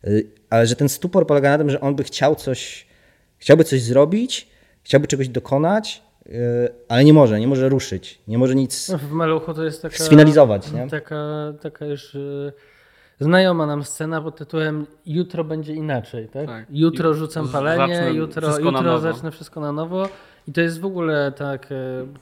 [0.03, 0.09] E,
[0.49, 2.87] ale że ten stupor polega na tym, że on by chciał coś,
[3.37, 4.47] chciałby coś zrobić,
[4.83, 6.03] chciałby czegoś dokonać,
[6.87, 9.97] ale nie może, nie może ruszyć, nie może nic no, w maluchu to jest taka,
[9.97, 10.71] sfinalizować.
[10.71, 10.87] Nie?
[10.87, 12.17] Taka, taka już
[13.21, 16.45] znajoma nam scena pod tytułem Jutro będzie inaczej, tak?
[16.45, 16.65] tak.
[16.69, 20.09] Jutro rzucam palenie, jutro, jutro zacznę wszystko na nowo.
[20.47, 21.75] I to jest w ogóle tak, e,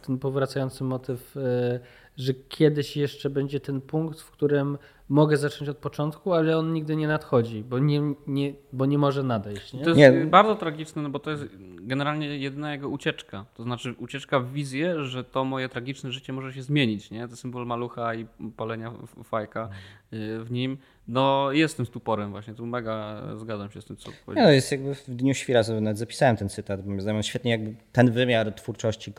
[0.07, 1.79] ten powracający motyw, e,
[2.17, 4.77] że kiedyś jeszcze będzie ten punkt, w którym
[5.09, 9.23] mogę zacząć od początku, ale on nigdy nie nadchodzi, bo nie, nie, bo nie może
[9.23, 9.73] nadejść.
[9.73, 9.83] Nie?
[9.83, 10.25] To jest nie.
[10.25, 11.43] bardzo tragiczne, no bo to jest
[11.81, 13.45] generalnie jedyna jego ucieczka.
[13.53, 17.11] To znaczy ucieczka w wizję, że to moje tragiczne życie może się zmienić.
[17.11, 17.27] Nie?
[17.27, 18.25] To symbol malucha i
[18.57, 18.91] palenia
[19.23, 19.69] fajka
[20.13, 20.77] y, w nim.
[21.07, 24.47] No jest tym stuporem właśnie, tu mega zgadzam się z tym, co powiedziałeś.
[24.47, 27.75] No jest jakby w Dniu Świra sobie nawet zapisałem ten cytat, bo zdaniem świetnie jakby
[27.91, 29.13] ten wymiar twórczości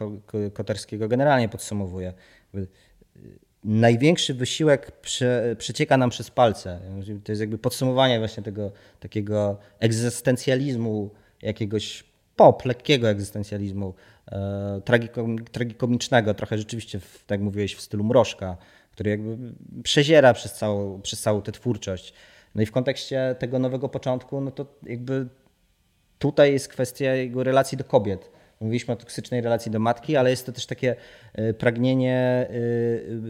[0.52, 2.12] Koterskiego generalnie podsumowuje
[3.64, 6.80] największy wysiłek prze, przecieka nam przez palce.
[7.24, 11.10] To jest jakby podsumowanie właśnie tego takiego egzystencjalizmu,
[11.42, 12.04] jakiegoś
[12.36, 13.94] pop, lekkiego egzystencjalizmu,
[14.32, 18.56] e, tragikom, tragikomicznego, trochę rzeczywiście, w, tak mówiłeś, w stylu mrożka,
[18.92, 19.36] który jakby
[19.82, 22.14] przeziera przez całą, przez całą tę twórczość.
[22.54, 25.28] No i w kontekście tego nowego początku, no to jakby
[26.18, 30.46] tutaj jest kwestia jego relacji do kobiet Mówiliśmy o toksycznej relacji do matki, ale jest
[30.46, 30.96] to też takie
[31.34, 32.48] e, pragnienie,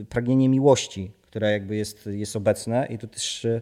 [0.00, 3.60] e, pragnienie miłości, które jakby jest, jest obecne i tu też e,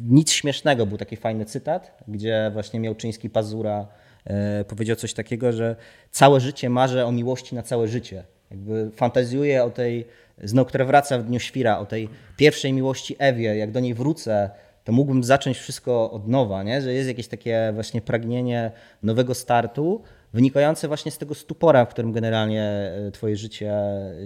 [0.00, 3.86] nic śmiesznego, był taki fajny cytat, gdzie właśnie Miałczyński Pazura
[4.68, 5.76] powiedział coś takiego, że
[6.10, 8.24] całe życie marzę o miłości na całe życie.
[8.50, 10.06] Jakby fantazjuję o tej,
[10.44, 14.50] znowu, która wraca w Dniu Świra, o tej pierwszej miłości Ewie, jak do niej wrócę,
[14.84, 16.82] to mógłbym zacząć wszystko od nowa, nie?
[16.82, 18.70] że jest jakieś takie właśnie pragnienie
[19.02, 20.02] nowego startu,
[20.36, 23.72] wynikające właśnie z tego stupora, w którym generalnie e, twoje życie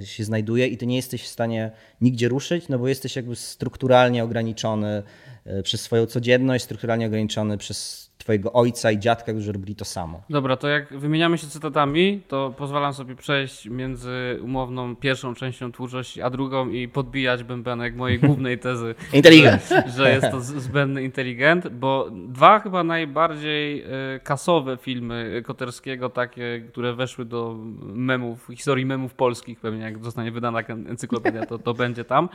[0.04, 1.70] się znajduje i ty nie jesteś w stanie
[2.00, 5.02] nigdzie ruszyć, no bo jesteś jakby strukturalnie ograniczony
[5.44, 10.22] e, przez swoją codzienność, strukturalnie ograniczony przez swojego ojca i dziadka, którzy robili to samo.
[10.30, 16.22] Dobra, to jak wymieniamy się cytatami, to pozwalam sobie przejść między umowną pierwszą częścią twórczości,
[16.22, 18.94] a drugą i podbijać bębenek mojej głównej tezy.
[19.12, 19.68] Inteligent.
[19.68, 23.86] Że, że jest to zbędny inteligent, bo dwa chyba najbardziej e,
[24.24, 30.60] kasowe filmy Koterskiego, takie, które weszły do memów, historii memów polskich, pewnie jak zostanie wydana
[30.60, 32.28] encyklopedia, to, to będzie tam.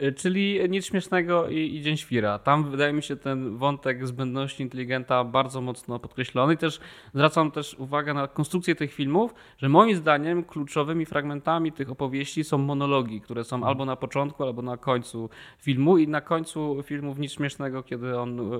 [0.00, 2.38] E, czyli Nic Śmiesznego i, i Dzień Świra.
[2.38, 6.54] Tam wydaje mi się ten wątek zbędności inteligenta bardzo mocno podkreślony.
[6.54, 6.80] I też
[7.14, 12.58] zwracam też uwagę na konstrukcję tych filmów, że moim zdaniem kluczowymi fragmentami tych opowieści są
[12.58, 15.98] monologi, które są albo na początku, albo na końcu filmu.
[15.98, 18.58] I na końcu filmu Nic Śmiesznego, kiedy on, e,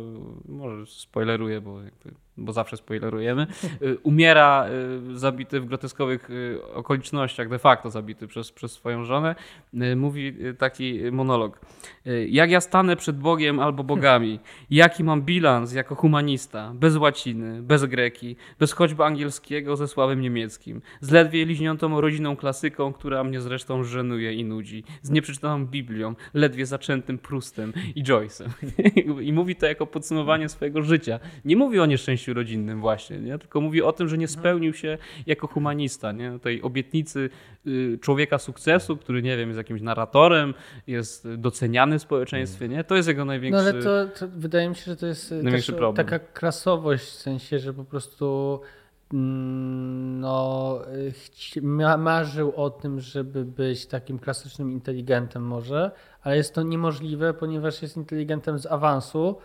[0.48, 3.46] może spoileruję, bo jakby bo zawsze spoilerujemy,
[3.82, 4.66] y, umiera
[5.12, 9.34] y, zabity w groteskowych y, okolicznościach, de facto zabity przez, przez swoją żonę,
[9.96, 11.60] mówi taki monolog.
[12.28, 14.38] Jak ja stanę przed Bogiem albo bogami,
[14.70, 20.82] jaki mam bilans jako humanista, bez łaciny, bez greki, bez choćby angielskiego ze sławem niemieckim,
[21.00, 26.66] z ledwie liźniątą rodziną klasyką, która mnie zresztą żenuje i nudzi, z nieprzeczytaną Biblią, ledwie
[26.66, 28.48] zaczętym Prustem i Joyce'em.
[29.28, 31.20] I mówi to jako podsumowanie swojego życia.
[31.44, 33.38] Nie mówi o nieszczęściu rodzinnym właśnie, nie?
[33.38, 36.38] tylko mówi o tym, że nie spełnił się jako humanista, nie?
[36.38, 37.30] tej obietnicy
[37.66, 40.54] y, człowieka sukcesu, który nie wiem, jest jakimś narratorem,
[40.86, 42.84] jest doceniany w społeczeństwie, nie?
[42.84, 45.72] to jest jego największy No ale to, to wydaje mi się, że to jest największy
[45.72, 46.06] problem.
[46.06, 48.60] taka krasowość, w sensie, że po prostu
[49.12, 50.78] mm, no,
[51.98, 55.90] marzył o tym, żeby być takim klasycznym inteligentem może,
[56.22, 59.36] ale jest to niemożliwe, ponieważ jest inteligentem z awansu,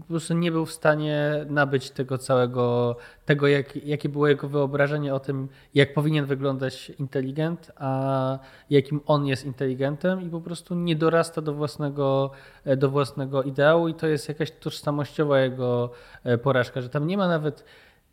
[0.00, 5.14] po prostu nie był w stanie nabyć tego całego, tego jak, jakie było jego wyobrażenie
[5.14, 8.38] o tym, jak powinien wyglądać inteligent, a
[8.70, 12.30] jakim on jest inteligentem i po prostu nie dorasta do własnego,
[12.76, 15.90] do własnego ideału i to jest jakaś tożsamościowa jego
[16.24, 17.64] e, porażka, że tam nie ma nawet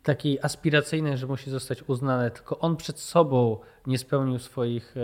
[0.02, 4.94] takiej aspiracyjnej, że musi zostać uznane, tylko on przed sobą nie spełnił swoich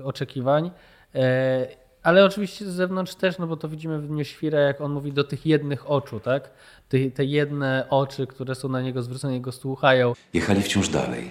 [0.00, 0.70] e, oczekiwań
[1.14, 4.92] e, ale oczywiście z zewnątrz też, no bo to widzimy w Dniu Świra, jak on
[4.92, 6.50] mówi do tych jednych oczu, tak?
[6.88, 10.12] Te, te jedne oczy, które są na niego zwrócone, jego słuchają.
[10.32, 11.30] Jechali wciąż dalej.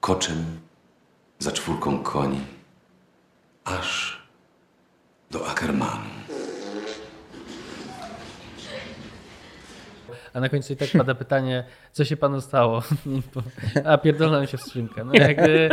[0.00, 0.44] Koczem,
[1.38, 2.40] za czwórką koni,
[3.64, 4.22] aż
[5.30, 6.10] do Ackermanu.
[10.34, 12.82] A na końcu i tak pada pytanie, co się panu stało?
[13.84, 15.04] A pierdolę się w skrzynkę.
[15.04, 15.70] No jakby,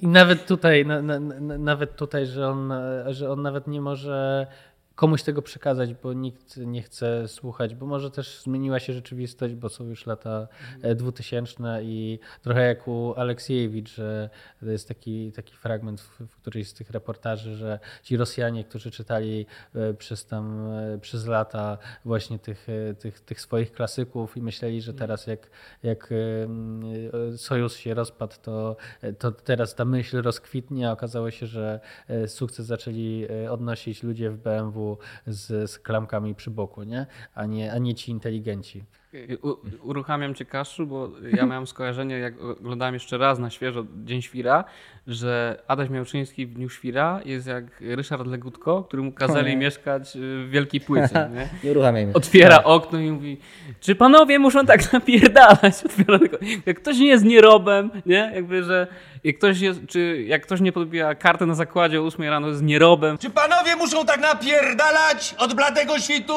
[0.00, 1.18] i nawet tutaj, na, na,
[1.58, 2.72] nawet tutaj, że on,
[3.06, 4.46] że on nawet nie może
[4.94, 9.68] komuś tego przekazać, bo nikt nie chce słuchać, bo może też zmieniła się rzeczywistość, bo
[9.68, 10.48] są już lata
[10.82, 14.30] e, dwutysięczne i trochę jak u Aleksiejewicz, że
[14.60, 18.90] to jest taki, taki fragment w, w którejś z tych reportaży, że ci Rosjanie, którzy
[18.90, 22.66] czytali e, przez tam e, przez lata właśnie tych,
[22.98, 25.50] tych, tych swoich klasyków i myśleli, że teraz jak,
[25.82, 26.14] jak
[27.36, 28.76] sojusz się rozpadł, to,
[29.18, 31.80] to teraz ta myśl rozkwitnie, a okazało się, że
[32.26, 34.83] sukces zaczęli odnosić ludzie w BMW
[35.26, 37.06] z, z klamkami przy boku, nie?
[37.34, 38.84] A, nie, a nie ci inteligenci.
[39.42, 44.22] U, uruchamiam cię, Kaszu, bo ja miałem skojarzenie, jak oglądałem jeszcze raz na świeżo Dzień
[44.22, 44.64] Świra,
[45.06, 50.80] że Adaś Miałczyński w Dniu Świra jest jak Ryszard Legutko, któremu kazali mieszkać w wielkiej
[50.80, 51.30] płycie.
[51.34, 51.48] Nie?
[51.64, 52.12] nie uruchamiajmy.
[52.12, 52.66] Otwiera tak.
[52.66, 53.40] okno i mówi,
[53.80, 55.84] czy panowie muszą tak napierdalać?
[55.84, 56.36] Otwiera tylko.
[56.66, 58.32] Jak ktoś nie jest nierobem, nie?
[58.34, 58.86] Jakby, że
[59.24, 62.62] jak ktoś jest, czy jak ktoś nie podbija kartę na zakładzie o 8 rano jest
[62.62, 63.18] nierobem.
[63.18, 66.34] Czy panowie muszą tak napierdalać od bladego świtu?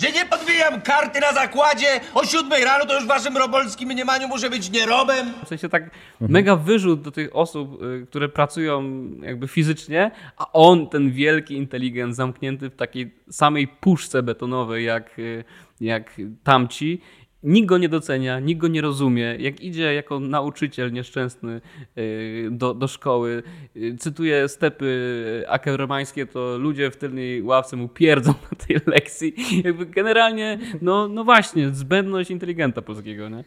[0.00, 4.28] Że nie podbijam karty na zakładzie o siódmej rano, to już w waszym robolskim mniemaniu
[4.28, 5.32] muszę być nierobem?
[5.44, 5.90] W sensie tak
[6.20, 8.82] mega wyrzut do tych osób, y, które pracują
[9.22, 15.44] jakby fizycznie, a on, ten wielki inteligent, zamknięty w takiej samej puszce betonowej jak, y,
[15.80, 17.00] jak tamci
[17.42, 19.36] Nikt go nie docenia, nikt go nie rozumie.
[19.38, 21.60] Jak idzie jako nauczyciel nieszczęsny
[21.98, 23.42] y, do, do szkoły,
[23.76, 29.34] y, cytuję stepy akeromańskie, to ludzie w tylnej ławce mu pierdzą na tej lekcji.
[29.64, 33.28] Jakby generalnie, no, no właśnie, zbędność inteligenta polskiego.
[33.28, 33.44] Nie?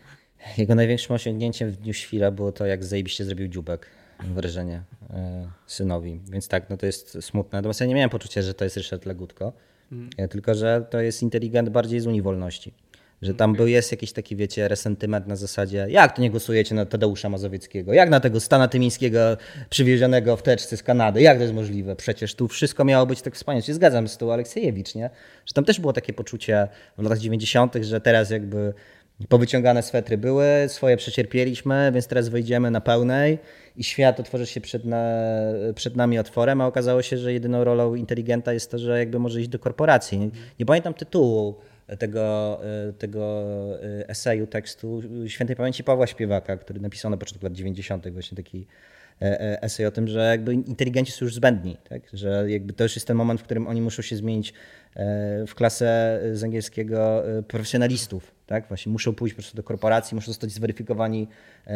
[0.58, 3.90] Jego największym osiągnięciem w Dniu Świra było to, jak zajebiście zrobił dziubek
[4.20, 4.84] wrażenie
[5.68, 6.20] synowi.
[6.32, 7.58] Więc tak, no to jest smutne.
[7.58, 9.54] Natomiast ja nie miałem poczucia, że to jest Ryszard Legutko,
[9.92, 10.10] mm.
[10.30, 12.74] tylko że to jest inteligent bardziej z Unii Wolności.
[13.24, 16.86] Że tam był, jest jakiś taki, wiecie, resentyment na zasadzie, jak to nie głosujecie na
[16.86, 17.94] Tadeusza Mazowieckiego?
[17.94, 19.20] Jak na tego Stana Tymińskiego
[19.70, 21.22] przywiezionego w teczce z Kanady?
[21.22, 21.96] Jak to jest możliwe?
[21.96, 23.64] Przecież tu wszystko miało być tak wspaniale.
[23.64, 25.10] Się zgadzam z tą Aleksiejewicz, nie?
[25.46, 26.68] Że tam też było takie poczucie
[26.98, 28.74] w latach 90., że teraz jakby
[29.30, 33.40] powyciągane swetry były, swoje przecierpieliśmy, więc teraz wyjdziemy na pełnej
[33.78, 35.22] i świat otworzy się przed, na,
[35.76, 39.42] przed nami otworem, a okazało się, że jedyną rolą inteligenta jest to, że jakby może
[39.42, 40.20] iść do korporacji.
[40.20, 41.56] Nie, nie pamiętam tytułu,
[42.00, 42.60] tego,
[42.98, 43.44] tego
[44.08, 48.10] eseju, tekstu świętej pamięci Pawła Śpiewaka, który napisał na początku lat 90.
[48.10, 48.68] właśnie taki
[49.62, 52.02] esej o tym, że jakby inteligenci są już zbędni, tak?
[52.14, 54.54] że jakby to już jest ten moment, w którym oni muszą się zmienić
[55.48, 58.68] w klasę z angielskiego profesjonalistów, tak?
[58.68, 61.28] Właśnie muszą pójść po prostu do korporacji, muszą zostać zweryfikowani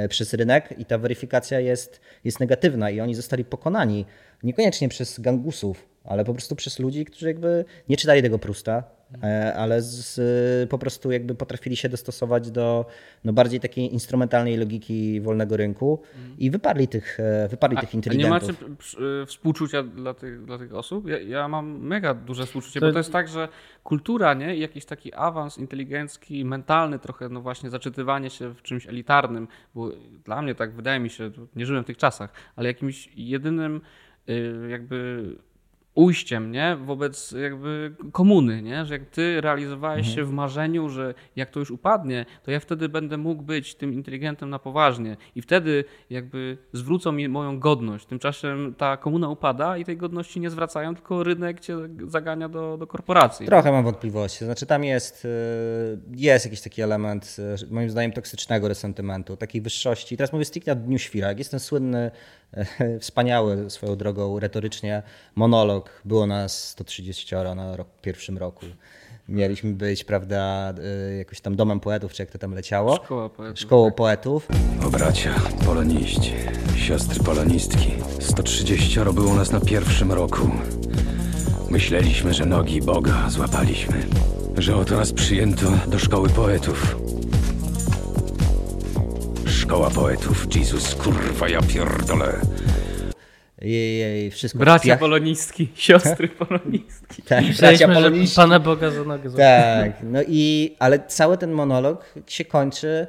[0.09, 4.05] przez rynek i ta weryfikacja jest, jest negatywna i oni zostali pokonani
[4.43, 8.83] niekoniecznie przez gangusów, ale po prostu przez ludzi, którzy jakby nie czytali tego Prusta,
[9.23, 12.85] e, ale z, po prostu jakby potrafili się dostosować do
[13.23, 16.01] no bardziej takiej instrumentalnej logiki wolnego rynku
[16.37, 18.31] i wyparli tych, e, wyparli A, tych a nie inteligentów.
[18.47, 21.07] macie p- współczucia dla tych, dla tych osób?
[21.07, 23.47] Ja, ja mam mega duże współczucie, To- bo to jest tak, że
[23.83, 24.55] kultura, nie?
[24.55, 29.91] I jakiś taki awans inteligencki, mentalny trochę, no właśnie zaczytywanie się w czymś elitarnym, bo
[30.25, 33.81] dla mnie tak wydaje mi się, nie żyłem w tych czasach, ale jakimś jedynym
[34.29, 35.25] y, jakby
[35.97, 36.77] ujściem, nie?
[36.85, 38.85] Wobec jakby komuny, nie?
[38.85, 42.89] Że jak ty realizowałeś się w marzeniu, że jak to już upadnie, to ja wtedy
[42.89, 48.05] będę mógł być tym inteligentem na poważnie i wtedy jakby zwrócą mi moją godność.
[48.05, 51.77] Tymczasem ta komuna upada i tej godności nie zwracają, tylko rynek cię
[52.07, 53.45] zagania do, do korporacji.
[53.45, 54.45] Trochę mam wątpliwości.
[54.45, 55.29] Znaczy tam jest, y,
[56.15, 60.17] jest jakiś taki element, y, moim zdaniem, toksycznego resentymentu, takiej wyższości.
[60.17, 61.27] Teraz mówię stricte o Dniu Świra.
[61.27, 62.11] Jak jest ten słynny,
[63.01, 65.03] wspaniały swoją drogą retorycznie
[65.35, 66.01] monolog.
[66.05, 68.65] Było nas 130 na rok, pierwszym roku.
[69.29, 70.73] Mieliśmy być, prawda,
[71.11, 72.95] y, jakoś tam domem poetów, czy jak to tam leciało.
[72.95, 73.59] Szkoła poetów.
[73.59, 74.47] Szkołą poetów.
[74.85, 75.35] O bracia,
[75.65, 76.33] poloniści,
[76.75, 77.91] siostry polonistki.
[78.19, 80.49] 130 było nas na pierwszym roku.
[81.69, 84.03] Myśleliśmy, że nogi Boga złapaliśmy.
[84.57, 86.97] Że oto nas przyjęto do szkoły poetów.
[89.67, 92.41] Szkoła poetów, Jezus, kurwa, ja pierdolę.
[93.61, 94.99] Jej, jej, wszystko Bracia kwiach.
[94.99, 97.21] polonistki, siostry polonistki.
[97.21, 98.35] Tak, bracia poloniści.
[98.35, 99.29] Pana Boga za nogę.
[99.37, 103.07] Tak, no i, ale cały ten monolog się kończy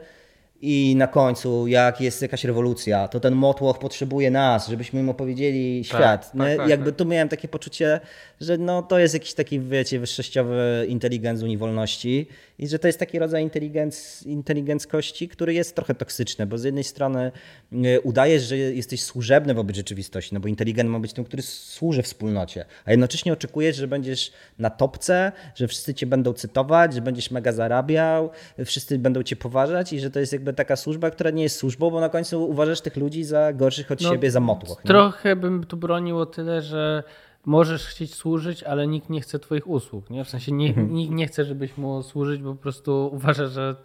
[0.61, 5.85] i na końcu, jak jest jakaś rewolucja, to ten motłoch potrzebuje nas, żebyśmy mu opowiedzieli
[5.85, 6.33] świat.
[6.39, 6.99] tak, tak, Jakby tak.
[6.99, 8.01] tu miałem takie poczucie,
[8.41, 12.27] że no, to jest jakiś taki, wiecie, wyższościowy inteligenc Unii Wolności
[12.59, 16.85] i że to jest taki rodzaj inteligenc, inteligenckości, który jest trochę toksyczny, bo z jednej
[16.85, 17.33] strony
[17.73, 22.03] y, udajesz, że jesteś służebny wobec rzeczywistości, no bo inteligent ma być tym, który służy
[22.03, 27.31] wspólnocie, a jednocześnie oczekujesz, że będziesz na topce, że wszyscy cię będą cytować, że będziesz
[27.31, 28.31] mega zarabiał,
[28.65, 31.91] wszyscy będą cię poważać i że to jest jakby taka służba, która nie jest służbą,
[31.91, 34.85] bo na końcu uważasz tych ludzi za gorszych od No, siebie, za motłoch.
[34.85, 34.89] nie?
[34.89, 37.03] Trochę bym tu bronił o tyle, że
[37.49, 40.11] możesz chcieć służyć, ale nikt nie chce twoich usług.
[40.11, 40.25] Nie?
[40.25, 40.95] W sensie nie, Mhm.
[40.95, 43.77] nikt nie chce, żebyś mu służyć, bo po prostu uważa, że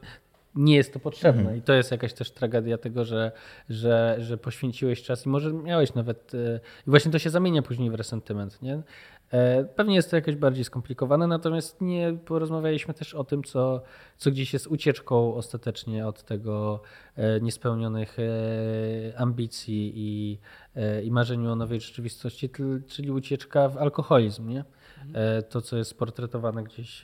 [0.56, 1.42] nie jest to potrzebne.
[1.42, 1.58] Mhm.
[1.60, 3.32] I to jest jakaś też tragedia tego, że,
[3.70, 6.32] że, że poświęciłeś czas i może miałeś nawet.
[6.36, 8.62] e, I właśnie to się zamienia później w resentyment.
[8.62, 8.82] Nie?
[9.34, 13.84] E, Pewnie jest to jakoś bardziej skomplikowane, natomiast nie porozmawialiśmy też o tym, co,
[14.18, 16.82] co gdzieś jest ucieczką ostatecznie od tego
[17.16, 20.40] e, niespełnionych e, ambicji i,
[21.04, 22.50] i marzeniu o nowej rzeczywistości,
[22.88, 24.50] czyli ucieczka w alkoholizm.
[24.50, 24.64] Nie?
[25.14, 27.02] E, To, co jest portretowane gdzieś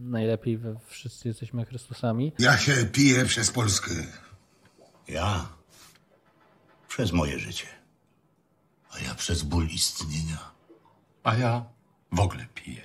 [0.00, 2.32] najlepiej we Wszyscy jesteśmy Chrystusami.
[2.38, 3.90] Ja się piję przez Polskę.
[5.08, 5.48] Ja
[6.88, 7.66] przez moje życie,
[8.90, 10.59] a ja przez ból istnienia.
[11.24, 11.64] A ja
[12.12, 12.80] w ogóle piję.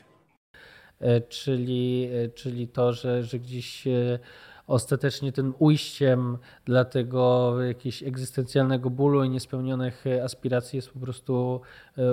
[1.00, 4.20] E, czyli, e, czyli to, że, że gdzieś e,
[4.68, 11.62] ostatecznie tym ujściem dla tego jakiegoś egzystencjalnego bólu i niespełnionych aspiracji jest po prostu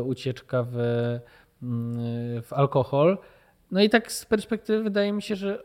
[0.05, 0.77] ucieczka w,
[1.63, 3.19] mm, w alkohol.
[3.71, 5.63] No i tak z perspektywy wydaje mi się, że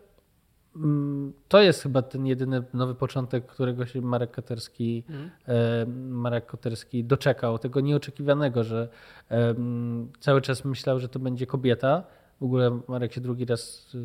[1.47, 5.03] to jest chyba ten jedyny nowy początek, którego się Marek Koterski,
[5.47, 7.59] e, Marek Koterski doczekał.
[7.59, 8.89] Tego nieoczekiwanego, że
[9.29, 12.03] em, cały czas myślał, że to będzie kobieta.
[12.41, 13.95] W ogóle Marek się drugi raz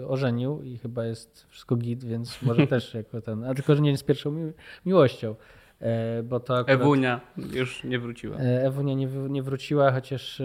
[0.00, 3.82] y, ożenił i chyba jest wszystko git, więc może też jako ten, a tylko, że
[3.82, 4.52] nie z pierwszą mi
[4.86, 5.34] miłością.
[5.80, 7.20] E, Bo to akurat, Ewunia
[7.52, 8.36] już nie wróciła.
[8.36, 10.44] E, Ewunia nie, nie wróciła, chociaż e,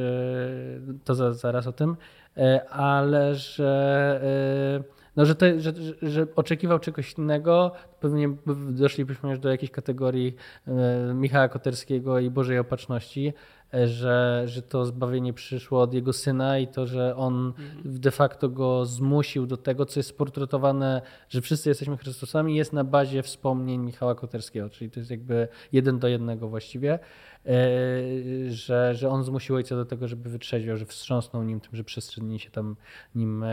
[1.03, 1.95] to za, zaraz o tym,
[2.37, 9.29] E, ale że, e, no, że, to, że, że, oczekiwał czegoś innego, pewnie by- doszlibyśmy
[9.29, 10.35] już do jakiejś kategorii
[10.67, 13.33] e, Michała Koterskiego i Bożej Opatrzności,
[13.73, 17.53] e, że, że to zbawienie przyszło od jego syna i to, że on
[17.85, 22.83] de facto go zmusił do tego, co jest portretowane, że wszyscy jesteśmy Chrystusami, jest na
[22.83, 26.99] bazie wspomnień Michała Koterskiego, czyli to jest jakby jeden do jednego właściwie.
[27.47, 31.83] E, że, że on zmusił ojca do tego, żeby wytrzeźwiał, że wstrząsnął nim tym, że
[31.83, 32.75] przestrzeni się tam
[33.15, 33.49] nim e,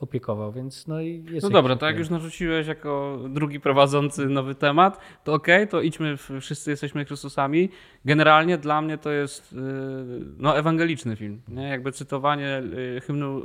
[0.00, 4.54] opiekował, więc no i jest No dobra, tak jak już narzuciłeś jako drugi prowadzący nowy
[4.54, 7.68] temat, to okej, okay, to idźmy, wszyscy jesteśmy Chrystusami.
[8.04, 9.56] Generalnie dla mnie to jest y,
[10.38, 11.42] no, ewangeliczny film.
[11.48, 11.68] Nie?
[11.68, 12.62] Jakby cytowanie
[13.02, 13.42] hymnu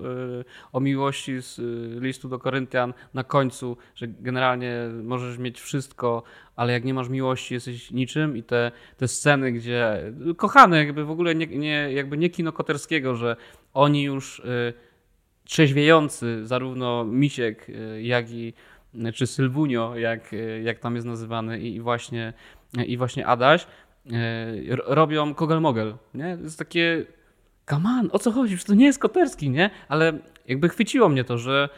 [0.71, 1.59] o miłości z
[2.01, 4.73] listu do Koryntian na końcu, że generalnie
[5.03, 6.23] możesz mieć wszystko,
[6.61, 10.01] ale jak nie masz miłości, jesteś niczym i te, te sceny, gdzie
[10.37, 13.35] kochane jakby w ogóle nie, nie, jakby nie kino Koterskiego, że
[13.73, 14.73] oni już y,
[15.43, 18.53] trzeźwiejący, zarówno Misiek, y, jak i
[19.13, 22.33] czy Sylwunio, jak, y, jak tam jest nazywany i właśnie,
[22.87, 23.67] i właśnie Adaś,
[24.85, 25.93] robią kogel-mogel.
[26.13, 26.37] Nie?
[26.37, 27.05] To jest takie,
[27.69, 28.55] come on, o co chodzi?
[28.55, 29.69] Przecież to nie jest Koterski, nie?
[29.87, 30.13] Ale
[30.47, 31.69] jakby chwyciło mnie to, że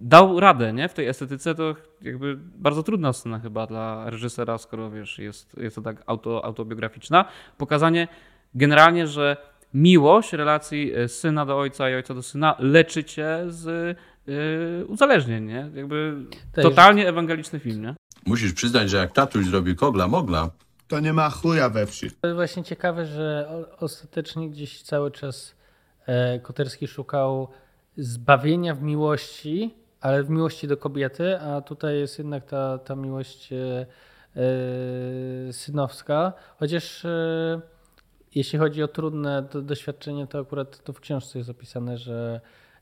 [0.00, 0.88] dał radę nie?
[0.88, 5.76] w tej estetyce, to jakby bardzo trudna scena chyba dla reżysera, skoro wiesz, jest, jest
[5.76, 7.24] to tak auto, autobiograficzna.
[7.58, 8.08] Pokazanie
[8.54, 9.36] generalnie, że
[9.74, 13.96] miłość relacji e, syna do ojca i ojca do syna leczy cię z
[14.26, 15.70] yy, uzależnień, nie?
[15.74, 16.14] Jakby
[16.52, 16.62] Też.
[16.62, 17.94] totalnie ewangeliczny film, nie?
[18.26, 20.50] Musisz przyznać, że jak tatuś zrobi kogla mogla,
[20.88, 22.10] to nie ma chuja we wsi.
[22.10, 25.54] To jest właśnie ciekawe, że ostatecznie gdzieś cały czas
[26.06, 27.48] e, Koterski szukał
[27.96, 33.52] zbawienia w miłości, ale w miłości do kobiety, a tutaj jest jednak ta, ta miłość
[33.52, 33.86] e,
[35.52, 36.32] synowska.
[36.58, 37.60] Chociaż e,
[38.34, 42.40] jeśli chodzi o trudne do, doświadczenie, to akurat to w książce jest opisane, że,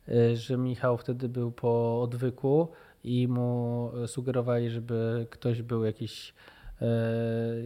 [0.09, 2.69] e, że Michał wtedy był po odwyku
[3.05, 6.35] i mu sugerowali, żeby ktoś był jakiś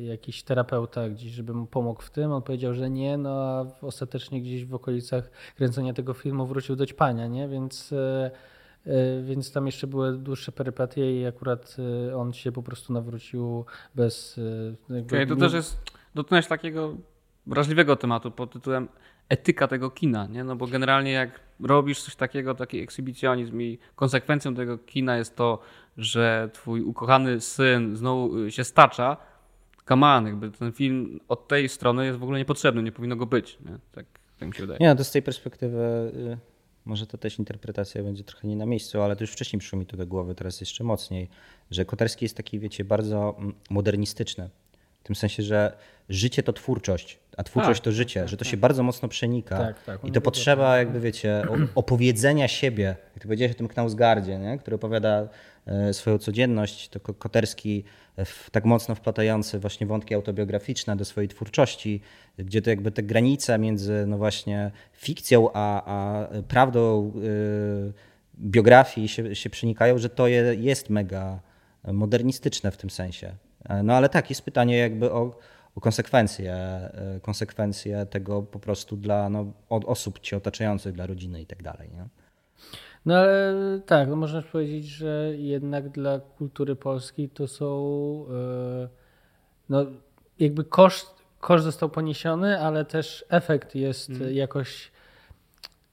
[0.07, 2.33] jakiś terapeuta gdzieś, żeby mu pomógł w tym.
[2.33, 6.87] On powiedział, że nie, no a ostatecznie gdzieś w okolicach kręcenia tego filmu wrócił do
[6.87, 7.49] ćpania, nie?
[7.49, 7.95] Więc
[9.23, 11.77] więc tam jeszcze były dłuższe perypetie i akurat
[12.09, 13.65] e, on się po prostu nawrócił
[13.95, 14.41] bez...
[14.91, 15.17] E, jakby...
[15.17, 15.79] Okay, to też jest,
[16.15, 16.97] dotknąłeś takiego
[17.47, 18.89] wrażliwego tematu pod tytułem
[19.29, 20.45] etyka tego kina, nie?
[20.45, 25.59] No bo generalnie jak robisz coś takiego, taki ekshibicjonizm i konsekwencją tego kina jest to,
[25.97, 29.17] że twój ukochany syn znowu się stacza,
[29.89, 33.59] come jakby ten film od tej strony jest w ogóle niepotrzebny, nie powinno go być,
[33.61, 33.79] nie?
[33.93, 34.07] Tak,
[34.39, 34.79] tak mi się wydaje.
[34.81, 36.39] Nie, no to z tej perspektywy y,
[36.85, 39.87] może to też interpretacja będzie trochę nie na miejscu, ale to już wcześniej przyszło mi
[39.87, 41.29] to do głowy, teraz jeszcze mocniej,
[41.71, 44.51] że Koterski jest taki, wiecie, bardzo mm, modernistyczny.
[45.01, 45.77] W tym sensie, że
[46.11, 48.61] życie to twórczość, a twórczość tak, to życie, że to się tak.
[48.61, 49.59] bardzo mocno przenika.
[49.59, 51.43] Tak, tak, I to potrzeba, jakby wiecie,
[51.75, 52.85] opowiedzenia siebie.
[52.85, 54.59] Jak ty powiedziałeś o tym Knausgardzie, nie?
[54.59, 55.29] który opowiada
[55.67, 57.85] e, swoją codzienność, to Koterski
[58.53, 62.01] tak mocno wplatający właśnie wątki autobiograficzne do swojej twórczości,
[62.39, 67.93] gdzie to jakby te granice między no właśnie fikcją a, a prawdą yy,
[68.39, 71.41] biografii się, się przenikają, że to je, jest mega
[71.85, 73.33] modernistyczne w tym sensie.
[73.85, 75.39] No ale tak, jest pytanie jakby o
[75.81, 76.57] konsekwencje,
[77.23, 81.91] konsekwencje tego po prostu dla no, osób cię otaczających, dla rodziny i tak dalej.
[81.91, 82.09] Nie?
[83.07, 83.55] No ale
[83.87, 88.89] tak, no można powiedzieć, że jednak dla kultury polskiej to są e,
[89.69, 89.87] no
[90.39, 94.35] jakby koszt, koszt został poniesiony, ale też efekt jest mm.
[94.35, 94.93] jakoś,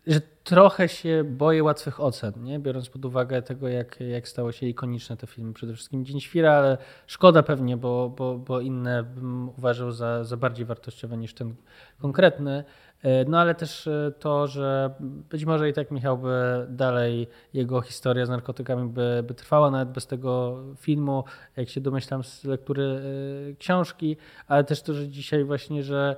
[0.08, 2.60] że trochę się boję łatwych ocen, nie?
[2.60, 5.53] biorąc pod uwagę tego, jak, jak stało się ikoniczne te filmy.
[5.53, 6.78] Przede wszystkim Dzień Świra, ale
[7.08, 11.55] szkoda pewnie, bo, bo, bo inne bym uważał za, za bardziej wartościowe niż ten
[11.99, 12.64] konkretny.
[13.03, 17.82] E, no ale też e, to, że być może i tak Michał by dalej, jego
[17.82, 21.24] historia z narkotykami by, by trwała nawet bez tego filmu,
[21.58, 26.16] jak się domyślam z lektury e, książki, ale też to, że dzisiaj właśnie, że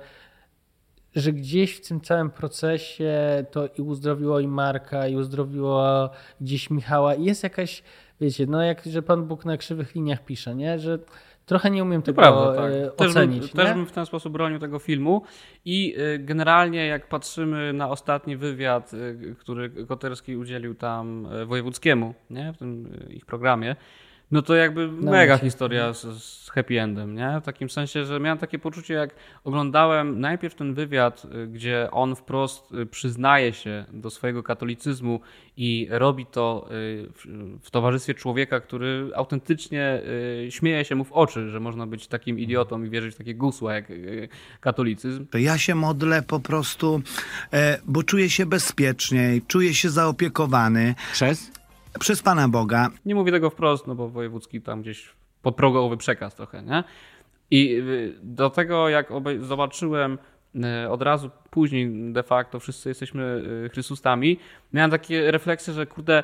[1.16, 3.14] że gdzieś w tym całym procesie
[3.50, 7.14] to i uzdrowiło i Marka, i uzdrowiło gdzieś Michała.
[7.14, 7.82] I jest jakaś,
[8.20, 10.78] wiecie, no jak, że Pan Bóg na krzywych liniach pisze, nie?
[10.78, 10.98] Że
[11.50, 12.72] Trochę nie umiem tego prawda, tak.
[12.72, 13.42] E, ocenić.
[13.42, 15.22] Też bym, też bym w ten sposób bronił tego filmu
[15.64, 22.52] i e, generalnie jak patrzymy na ostatni wywiad, e, który Koterski udzielił tam wojewódzkiemu, nie?
[22.52, 23.76] w tym ich programie,
[24.30, 27.40] no to jakby no mega historia z, z, happy endem, nie?
[27.42, 29.14] W takim sensie, że miałem takie poczucie, jak
[29.44, 35.20] oglądałem najpierw ten wywiad, y, gdzie on wprost y, przyznaje się do swojego katolicyzmu
[35.56, 36.70] i robi to y,
[37.14, 37.26] w,
[37.62, 40.02] w towarzystwie człowieka, który autentycznie
[40.50, 43.74] śmieje się mu w oczy, że można być takim idiotą i wierzyć w takie gusła
[43.74, 43.84] jak
[44.60, 45.26] katolicyzm.
[45.26, 47.02] To ja się modlę po prostu,
[47.52, 50.94] e, bo czuję się bezpieczniej, czuję się zaopiekowany.
[51.12, 51.59] Przez?
[51.98, 52.90] Przez Pana Boga.
[53.04, 55.08] Nie mówię tego wprost, no bo wojewódzki tam gdzieś
[55.42, 56.84] podprogowy przekaz trochę, nie?
[57.50, 60.18] I y, do tego, jak zobaczyłem
[60.84, 64.38] y, od razu później de facto wszyscy jesteśmy y, Chrystusami,
[64.72, 66.22] miałem takie refleksje, że kurde,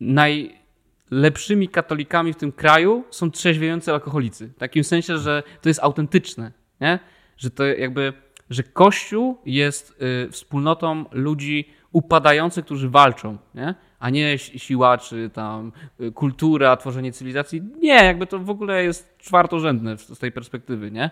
[0.00, 4.48] najlepszymi katolikami w tym kraju są trzeźwiejący alkoholicy.
[4.48, 6.52] W takim sensie, że to jest autentyczne.
[6.80, 6.98] nie?
[7.36, 8.12] Że to jakby,
[8.50, 9.98] że Kościół jest
[10.30, 13.74] wspólnotą ludzi upadających, którzy walczą, nie?
[13.98, 17.62] a nie siłaczy, tam y, kultura, tworzenie cywilizacji.
[17.80, 21.10] Nie, jakby to w ogóle jest czwartorzędne z tej perspektywy, nie?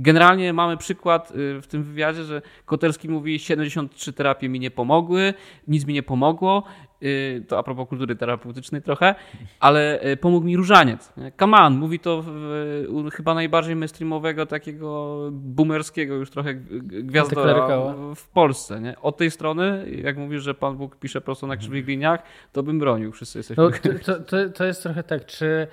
[0.00, 5.34] Generalnie mamy przykład y, w tym wywiadzie, że Koterski mówi 73 terapie mi nie pomogły,
[5.68, 6.62] nic mi nie pomogło,
[7.02, 9.14] y, to a propos kultury terapeutycznej trochę,
[9.60, 11.12] ale y, pomógł mi różaniec.
[11.36, 18.80] Kaman mówi to w, chyba najbardziej mainstreamowego, takiego boomerskiego już trochę gwiazdora w Polsce.
[18.80, 19.00] Nie?
[19.00, 22.22] Od tej strony, jak mówisz, że Pan Bóg pisze prosto na krzywych liniach,
[22.52, 23.12] to bym bronił.
[23.12, 23.64] Wszyscy jesteśmy...
[23.64, 23.70] No,
[24.06, 25.66] to, to, to jest trochę tak, czy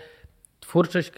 [0.59, 1.11] twórczość,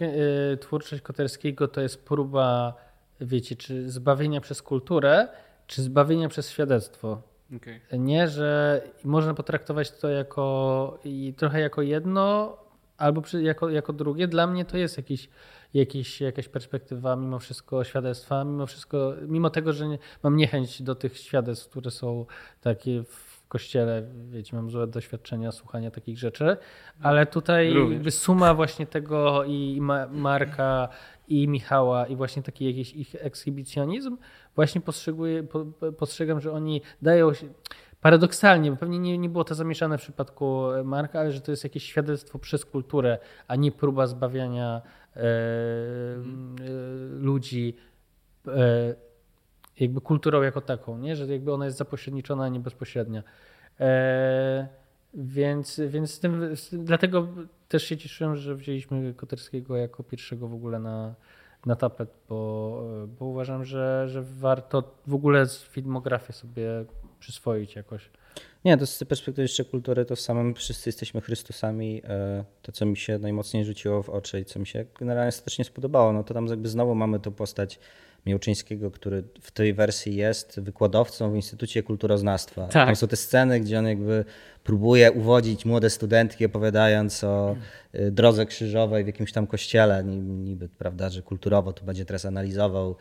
[0.60, 2.74] twórczość Koterskiego to jest próba
[3.22, 5.28] wiecie, czy zbawienia przez kulturę,
[5.68, 7.22] czy zbawienia przez świadectwo.
[7.56, 8.00] Okay.
[8.00, 12.58] Nie, że można potraktować to jako i trochę jako jedno,
[12.98, 14.28] albo przy, jako, jako drugie.
[14.28, 15.30] Dla mnie to jest jakiś,
[15.74, 20.96] jakiś, jakaś perspektywa mimo wszystko świadectwa, mimo wszystko, mimo tego, że nie, mam niechęć do
[20.96, 22.26] tych świadectw, które są
[22.62, 26.58] takie w kościele, wiecie, mam złe doświadczenia słuchania takich rzeczy,
[27.02, 27.74] ale tutaj
[28.10, 30.90] suma właśnie tego i Marka
[31.28, 34.18] i Michała i właśnie taki jakiś ich ekshibicjonizm,
[34.56, 34.82] właśnie
[35.98, 37.48] postrzegam, że oni dają się,
[38.02, 41.64] paradoksalnie, bo pewnie nie, nie było to zamieszane w przypadku Marka, ale że to jest
[41.64, 43.18] jakieś świadectwo przez kulturę,
[43.48, 44.82] a nie próba zbawiania
[45.16, 45.26] e, e,
[47.20, 47.76] ludzi
[48.48, 48.96] e,
[49.80, 51.16] jakby kulturą jako taką, nie?
[51.16, 53.24] że jakby ona jest zapośredniczona, a nie bezpośrednia.
[53.80, 54.68] E,
[55.14, 57.28] więc, więc tym, dlatego
[57.68, 61.16] też się cieszyłem, że wzięliśmy Koterskiego jako pierwszego w ogóle na,
[61.66, 62.84] na tapet, bo,
[63.20, 66.86] bo uważam, że, że warto w ogóle filmografię sobie
[67.20, 68.10] przyswoić jakoś.
[68.66, 72.02] Nie, to z perspektywy jeszcze kultury, to samym wszyscy jesteśmy Chrystusami.
[72.04, 75.60] E, to, co mi się najmocniej rzuciło w oczy i co mi się generalnie też
[75.60, 77.80] nie spodobało, no to tam jakby znowu mamy tą postać
[78.26, 82.62] Miałczyńskiego, który w tej wersji jest wykładowcą w Instytucie Kulturoznawstwa.
[82.68, 82.88] Tak.
[82.88, 84.26] Tam są te sceny, gdzie on jakby
[84.64, 87.56] próbuje uwodzić młode studentki, opowiadając o
[87.96, 92.96] y, drodze krzyżowej w jakimś tam kościele, niby, prawda, że kulturowo to będzie teraz analizował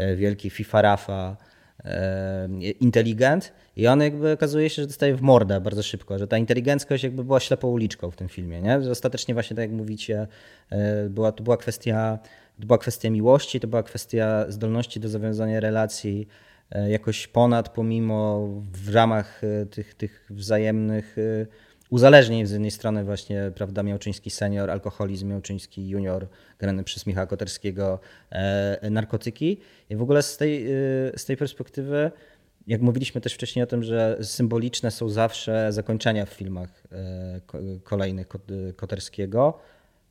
[0.00, 1.36] y, wielki FIFA Rafa
[1.84, 6.38] y, inteligent i on jakby okazuje się, że dostaje w mordę bardzo szybko, że ta
[6.38, 8.82] inteligenckość jakby była ślepą uliczką w tym filmie, nie?
[8.82, 10.26] Że ostatecznie właśnie tak jak mówicie,
[11.10, 12.18] była, to była kwestia
[12.62, 16.28] to była kwestia miłości, to była kwestia zdolności do zawiązania relacji
[16.70, 21.46] e, jakoś ponad, pomimo w ramach e, tych, tych wzajemnych e,
[21.90, 26.26] uzależnień z jednej strony właśnie, prawda, Miałczyński senior, alkoholizm, Miałczyński junior,
[26.58, 27.98] grany przez Michała Koterskiego,
[28.90, 29.58] narkotyki.
[29.90, 30.66] I w ogóle z tej,
[31.16, 32.10] z tej perspektywy,
[32.66, 36.82] jak mówiliśmy też wcześniej o tym, że symboliczne są zawsze zakończenia w filmach
[37.84, 38.26] kolejnych
[38.76, 39.58] Koterskiego,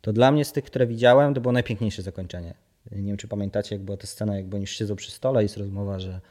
[0.02, 2.54] to dla mnie z tych, które widziałem, to było najpiękniejsze zakończenie.
[2.92, 5.58] Nie wiem, czy pamiętacie, jak była ta scena, jakby oni siedzą przy stole i jest
[5.58, 6.22] rozmowa, że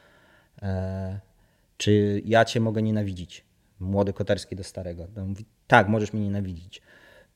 [0.62, 1.20] e,
[1.76, 3.44] czy ja cię mogę nienawidzić?
[3.80, 5.06] Młody Koterski do starego.
[5.14, 6.82] To mówi, tak, możesz mnie nienawidzić.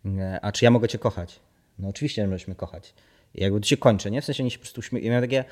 [0.07, 1.41] E, a czy ja mogę cię kochać?
[1.79, 2.95] No oczywiście, że możesz mnie kochać.
[3.35, 4.23] I jakby to się kończy, nie?
[4.23, 5.05] W sensie oni się po prostu uśmiechają.
[5.05, 5.45] Ja miałem takie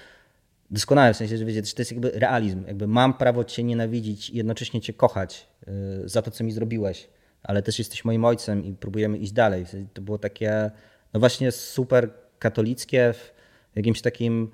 [0.71, 2.67] doskonałe, w sensie, że wiecie, to jest jakby realizm.
[2.67, 5.47] Jakby mam prawo cię nienawidzić i jednocześnie cię kochać
[6.05, 7.09] y, za to, co mi zrobiłeś
[7.43, 9.65] ale też jesteś moim ojcem i próbujemy iść dalej.
[9.95, 10.71] To było takie,
[11.13, 13.15] no właśnie super katolickie
[13.73, 14.51] w jakimś takim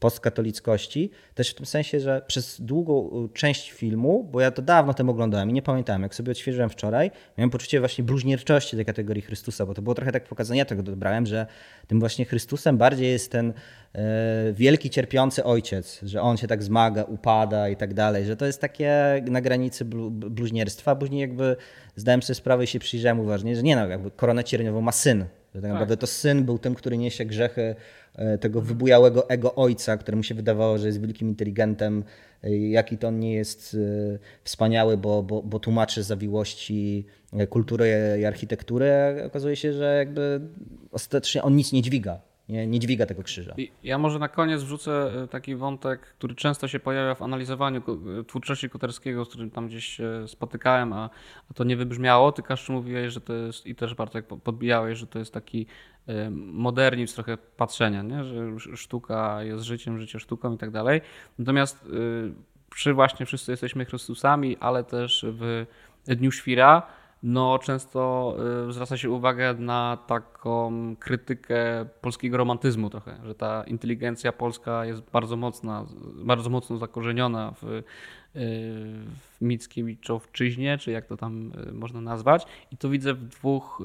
[0.00, 5.10] postkatolickości, też w tym sensie, że przez długą część filmu, bo ja to dawno temu
[5.10, 9.66] oglądałem i nie pamiętałem, jak sobie odświeżyłem wczoraj, miałem poczucie właśnie bluźnierczości tej kategorii Chrystusa,
[9.66, 11.46] bo to było trochę tak pokazane, ja tego dobrałem, że
[11.86, 13.52] tym właśnie Chrystusem bardziej jest ten
[13.94, 18.46] e, wielki cierpiący ojciec, że on się tak zmaga, upada i tak dalej, że to
[18.46, 21.56] jest takie na granicy blu, bluźnierstwa, później jakby
[21.96, 25.24] zdałem sobie sprawę i się przyjrzałem uważnie, że nie no, jakby koronę cierniową ma syn,
[25.54, 27.74] że tak naprawdę to syn był tym, który niesie grzechy
[28.14, 32.04] e, tego wybujałego ego ojca, któremu się wydawało, że jest wielkim inteligentem,
[32.44, 33.76] e, jaki to on nie jest
[34.14, 37.06] e, wspaniały, bo, bo, bo tłumaczy zawiłości
[37.50, 38.92] kultury i architektury.
[39.26, 40.40] Okazuje się, że jakby
[40.92, 43.54] ostatecznie on nic nie dźwiga nie, nie dźwiga tego krzyża.
[43.82, 47.82] Ja może na koniec wrzucę e, taki wątek, który często się pojawia w analizowaniu
[48.20, 51.10] e, twórczości Koterskiego, z którym tam gdzieś się spotykałem, a,
[51.50, 52.32] a to nie wybrzmiało.
[52.32, 55.66] Ty, Kaszczu, mówiłeś, że to jest, i też Bartek podbijałeś, że to jest taki
[56.06, 58.24] e, modernizm trochę patrzenia, nie?
[58.24, 61.00] że sztuka jest życiem, życie sztuką i tak dalej.
[61.38, 61.88] Natomiast
[62.70, 65.66] przy właśnie wszyscy jesteśmy Chrystusami, ale też w
[66.06, 66.82] Dniu Świra,
[67.22, 68.36] no często
[68.68, 75.00] y, zwraca się uwagę na taką krytykę polskiego romantyzmu trochę, że ta inteligencja polska jest
[75.00, 75.86] bardzo mocna,
[76.24, 77.82] bardzo mocno zakorzeniona w, y,
[78.34, 82.46] w Mickiewiczowczyźnie, czy jak to tam y, można nazwać.
[82.72, 83.82] I to widzę w dwóch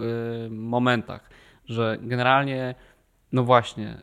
[0.49, 1.29] momentach,
[1.65, 2.75] że generalnie
[3.31, 3.97] no właśnie,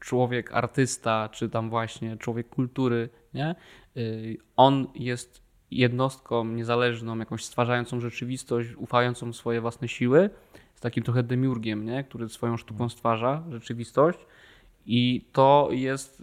[0.00, 3.54] człowiek artysta, czy tam właśnie człowiek kultury, nie?
[4.56, 10.30] On jest jednostką niezależną, jakąś stwarzającą rzeczywistość, ufającą swoje własne siły,
[10.74, 12.04] z takim trochę demiurgiem, nie?
[12.04, 14.18] który swoją sztuką stwarza rzeczywistość.
[14.86, 16.22] I to jest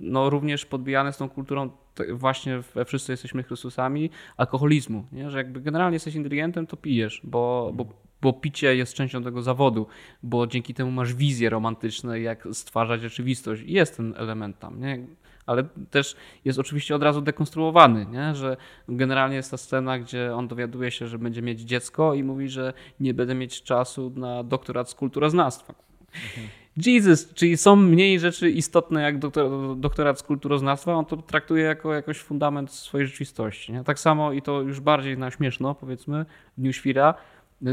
[0.00, 1.70] no, również podbijane z tą kulturą
[2.12, 5.30] właśnie we wszyscy jesteśmy Chrystusami, alkoholizmu, nie?
[5.30, 7.86] że jakby generalnie jesteś inteligentem, to pijesz, bo, bo,
[8.22, 9.86] bo picie jest częścią tego zawodu,
[10.22, 13.62] bo dzięki temu masz wizje romantyczne, jak stwarzać rzeczywistość.
[13.62, 15.06] I jest ten element tam, nie?
[15.46, 18.34] Ale też jest oczywiście od razu dekonstruowany, nie?
[18.34, 18.56] że
[18.88, 22.72] generalnie jest ta scena, gdzie on dowiaduje się, że będzie mieć dziecko i mówi, że
[23.00, 25.74] nie będę mieć czasu na doktorat z kulturoznawstwa.
[26.14, 26.48] Mhm.
[26.76, 31.94] Jesus, czyli są mniej rzeczy istotne jak doktor, doktorat z kulturoznawstwa, on to traktuje jako
[31.94, 33.72] jakoś fundament swojej rzeczywistości.
[33.72, 33.84] Nie?
[33.84, 36.26] Tak samo i to już bardziej na śmieszno, powiedzmy,
[36.58, 37.14] w Dniu Świra,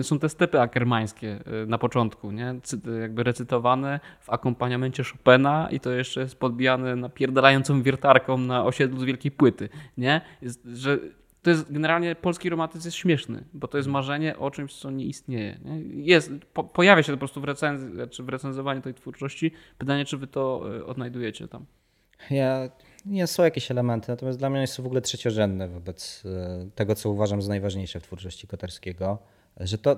[0.02, 2.56] są te stepy akermańskie y, na początku, nie?
[3.02, 9.04] jakby recytowane w akompaniamencie Chopina i to jeszcze jest podbijane napierdalającą wiertarką na osiedlu z
[9.04, 10.22] wielkiej płyty, nie?
[10.66, 11.00] Że
[11.42, 15.06] to jest generalnie polski romantyzm jest śmieszny, bo to jest marzenie o czymś, co nie
[15.06, 15.60] istnieje.
[15.66, 16.04] Nie?
[16.04, 19.52] Jest, po, pojawia się to po prostu w recenzji, czy w recenzowaniu tej twórczości.
[19.78, 21.66] Pytanie, czy wy to y, odnajdujecie tam?
[22.30, 22.70] Ja,
[23.06, 26.96] nie są jakieś elementy, natomiast dla mnie jest to w ogóle trzeciorzędne wobec y, tego,
[26.96, 29.20] co uważam za najważniejsze w twórczości Koterskiego
[29.60, 29.96] że to,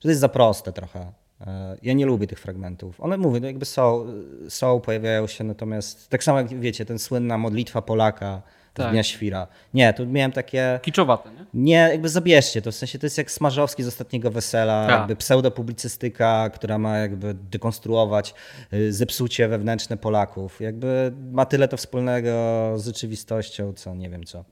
[0.00, 1.12] że to jest za proste trochę.
[1.40, 3.00] E, ja nie lubię tych fragmentów.
[3.00, 4.06] One mówię, no jakby są,
[4.48, 8.42] są, pojawiają się, natomiast tak samo jak wiecie, ten słynna modlitwa Polaka
[8.74, 8.92] tak.
[8.92, 9.46] Dnia Świra.
[9.74, 10.80] Nie, tu miałem takie...
[10.82, 11.46] Kiczowate, nie?
[11.54, 14.98] Nie, jakby zabierzcie to, w sensie to jest jak Smarzowski z Ostatniego Wesela, tak.
[14.98, 18.34] jakby pseudopublicystyka, która ma jakby dekonstruować
[18.72, 20.60] y, zepsucie wewnętrzne Polaków.
[20.60, 22.30] Jakby ma tyle to wspólnego
[22.76, 24.44] z rzeczywistością, co nie wiem co,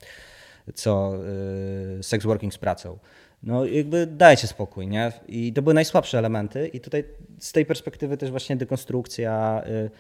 [0.75, 1.13] co
[1.97, 2.99] yy, sex working z pracą
[3.43, 5.13] no jakby dajcie spokój, nie?
[5.29, 7.05] I to były najsłabsze elementy i tutaj
[7.39, 9.91] z tej perspektywy też właśnie dekonstrukcja y,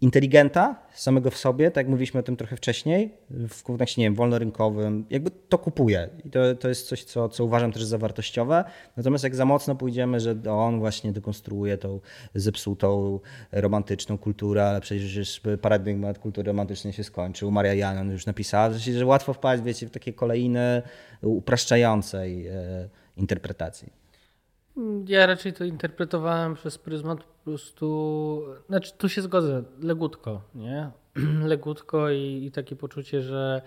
[0.00, 4.14] inteligenta samego w sobie, tak jak mówiliśmy o tym trochę wcześniej, w kontekście, nie wiem,
[4.14, 6.08] wolnorynkowym, jakby to kupuje.
[6.24, 8.64] I to, to jest coś, co, co uważam też za wartościowe,
[8.96, 12.00] natomiast jak za mocno pójdziemy, że on właśnie dekonstruuje tą
[12.34, 13.20] zepsutą
[13.52, 18.92] romantyczną kulturę, ale przecież już paradygmat kultury romantycznej się skończył, Maria Janon już napisała, że,
[18.92, 20.82] że łatwo wpaść, wiecie, w takie kolejne
[21.22, 23.99] upraszczającej e, interpretacji.
[25.06, 28.42] Ja raczej to interpretowałem przez pryzmat po prostu.
[28.68, 30.90] Znaczy, tu się zgodzę, legutko, nie?
[31.52, 33.62] legutko i, i takie poczucie, że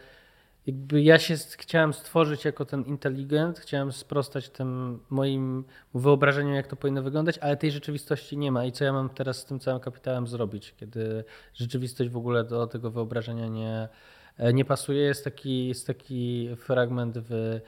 [0.68, 6.76] jakby ja się chciałem stworzyć jako ten inteligent, chciałem sprostać tym moim wyobrażeniom, jak to
[6.76, 8.66] powinno wyglądać, ale tej rzeczywistości nie ma.
[8.66, 12.68] I co ja mam teraz z tym całym kapitałem zrobić, kiedy rzeczywistość w ogóle do
[12.68, 13.90] tego wyobrażenia nie,
[14.54, 15.02] nie pasuje?
[15.02, 17.60] Jest taki, jest taki fragment w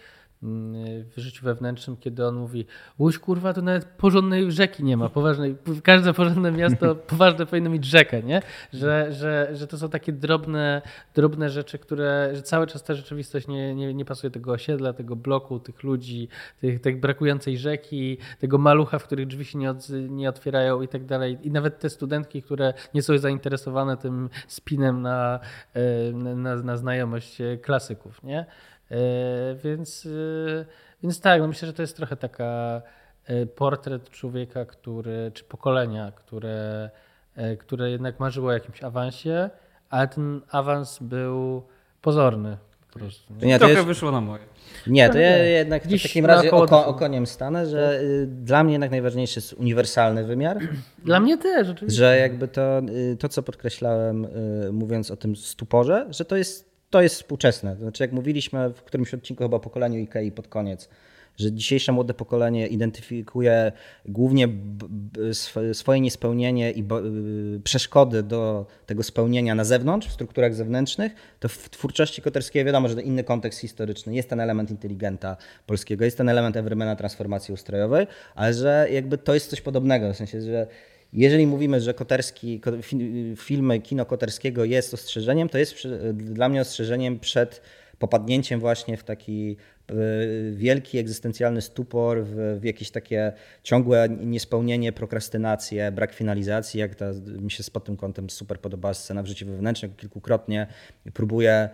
[0.46, 2.66] w życiu wewnętrznym, kiedy on mówi,
[3.00, 7.86] Łuś kurwa, to nawet porządnej rzeki nie ma, poważnej, każde porządne miasto poważne powinno mieć
[7.86, 8.42] rzekę, nie?
[8.74, 10.82] Że, że, że to są takie drobne,
[11.16, 15.16] drobne rzeczy, które, że cały czas ta rzeczywistość nie, nie, nie pasuje tego osiedla, tego
[15.16, 16.28] bloku, tych ludzi,
[16.62, 20.88] tych, tych brakującej rzeki, tego malucha, w których drzwi się nie, od, nie otwierają i
[20.88, 21.38] tak dalej.
[21.44, 25.40] I nawet te studentki, które nie są zainteresowane tym spinem na,
[25.74, 28.46] e, na, na znajomość klasyków, nie?
[28.92, 28.98] E,
[29.64, 30.66] więc, e,
[31.04, 32.82] więc tak, no myślę, że to jest trochę taka
[33.26, 36.90] e, portret człowieka, który, czy pokolenia, które,
[37.60, 39.50] które jednak marzyło o jakimś awansie,
[39.90, 41.64] ale ten awans był
[42.02, 42.58] pozorny.
[42.94, 43.60] Po prostu, nie?
[43.60, 43.86] Trochę jest...
[43.86, 44.44] wyszło na moje.
[44.88, 48.92] Nie, to ja jednak w takim razie oko, okoniem stanę, że y, dla mnie jednak
[48.92, 50.60] najważniejszy jest uniwersalny wymiar.
[51.06, 51.98] Dla mnie też, oczywiście.
[51.98, 56.75] Że jakby to, y, to co podkreślałem, y, mówiąc o tym stuporze, że to jest
[56.90, 57.76] to jest współczesne.
[57.76, 60.90] Znaczy, jak mówiliśmy w którymś odcinku chyba o pokoleniu IKEA pod koniec,
[61.38, 63.72] że dzisiejsze młode pokolenie identyfikuje
[64.06, 64.48] głównie
[65.74, 66.84] swoje niespełnienie i
[67.56, 72.88] y, przeszkody do tego spełnienia na zewnątrz, w strukturach zewnętrznych, to w twórczości Koterskiej wiadomo,
[72.88, 77.54] że to inny kontekst historyczny, jest ten element inteligenta polskiego, jest ten element Evermana transformacji
[77.54, 80.68] ustrojowej, ale że jakby to jest coś podobnego, w sensie, że
[81.16, 82.62] jeżeli mówimy, że Koterski,
[83.38, 87.62] filmy kino Koterskiego jest ostrzeżeniem, to jest dla mnie ostrzeżeniem przed
[88.00, 89.58] popadnięciem właśnie w taki
[90.52, 93.34] wielki egzystencjalny stupor, w, w, jakieś takie
[93.64, 97.06] ciągłe niespełnienie, prokrastynację, brak finalizacji, jak ta,
[97.42, 100.68] mi się pod tym kątem super podobała scena w życiu wewnętrznym, kilkukrotnie
[101.14, 101.70] próbuje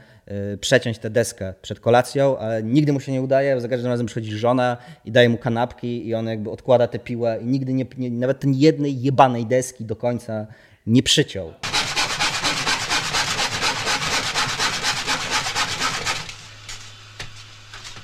[0.53, 4.05] y, przeciąć tę deskę przed kolacją, ale nigdy mu się nie udaje, za każdym razem
[4.05, 7.86] przychodzi żona i daje mu kanapki i on jakby odkłada tę piłę i nigdy nie,
[7.97, 10.47] nie nawet ten jednej jebanej deski do końca
[10.88, 11.70] nie przyciął.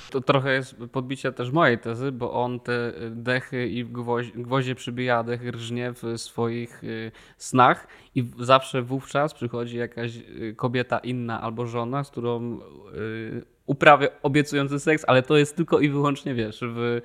[0.10, 5.24] To trochę jest podbicie też mojej tezy, bo on te dechy i gwoździe, gwoździe przybija,
[5.24, 11.66] dechy rżnie w swoich y, snach i zawsze wówczas przychodzi jakaś y, kobieta inna albo
[11.66, 12.60] żona, z którą
[12.96, 17.02] y, uprawia obiecujący seks, ale to jest tylko i wyłącznie, wiesz, w,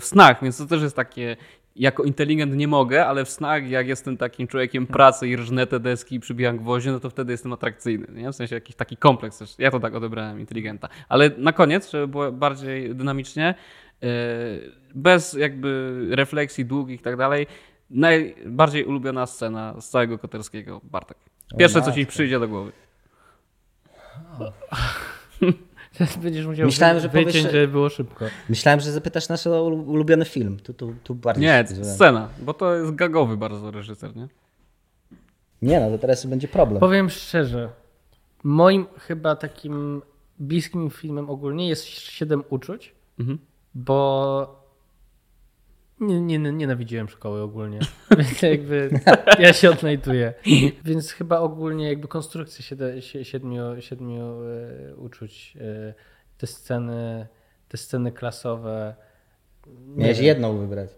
[0.00, 1.36] w snach, więc to też jest takie
[1.76, 5.80] jako inteligent nie mogę, ale w snach, jak jestem takim człowiekiem pracy i rżnę te
[5.80, 8.06] deski i przybijam gwoździe, no to wtedy jestem atrakcyjny.
[8.12, 8.32] Nie?
[8.32, 9.54] W sensie jakiś taki kompleks też.
[9.58, 10.88] Ja to tak odebrałem inteligenta.
[11.08, 13.54] Ale na koniec, żeby było bardziej dynamicznie,
[14.02, 14.08] yy,
[14.94, 17.46] bez jakby refleksji długich i tak dalej,
[17.90, 21.18] najbardziej ulubiona scena z całego Koterskiego, Bartek.
[21.58, 22.72] Pierwsze, co ci przyjdzie do głowy.
[25.98, 28.24] Teraz będziesz musiał Myślałem, że wyciąć, powiesz- żeby było szybko.
[28.48, 30.58] Myślałem, że zapytasz nasz ulu- ulubiony film.
[30.60, 34.28] Tu, tu, tu bardziej Nie, scena, bo to jest gagowy bardzo reżyser, nie?
[35.62, 36.80] Nie no, to teraz będzie problem.
[36.80, 37.68] Powiem szczerze,
[38.44, 40.02] moim chyba takim
[40.38, 43.38] bliskim filmem ogólnie jest Siedem uczuć, Mhm.
[43.74, 44.65] bo
[46.06, 47.78] nie, nie, nienawidziłem szkoły ogólnie,
[48.18, 49.00] więc jakby
[49.38, 50.34] ja się odnajduję.
[50.84, 52.76] Więc chyba ogólnie jakby konstrukcja
[53.22, 55.94] siedmiu, siedmiu e, uczuć, e,
[56.38, 57.26] te sceny,
[57.68, 58.94] te sceny klasowe.
[59.66, 60.26] nie Miałeś wiem.
[60.26, 60.90] jedną wybrać.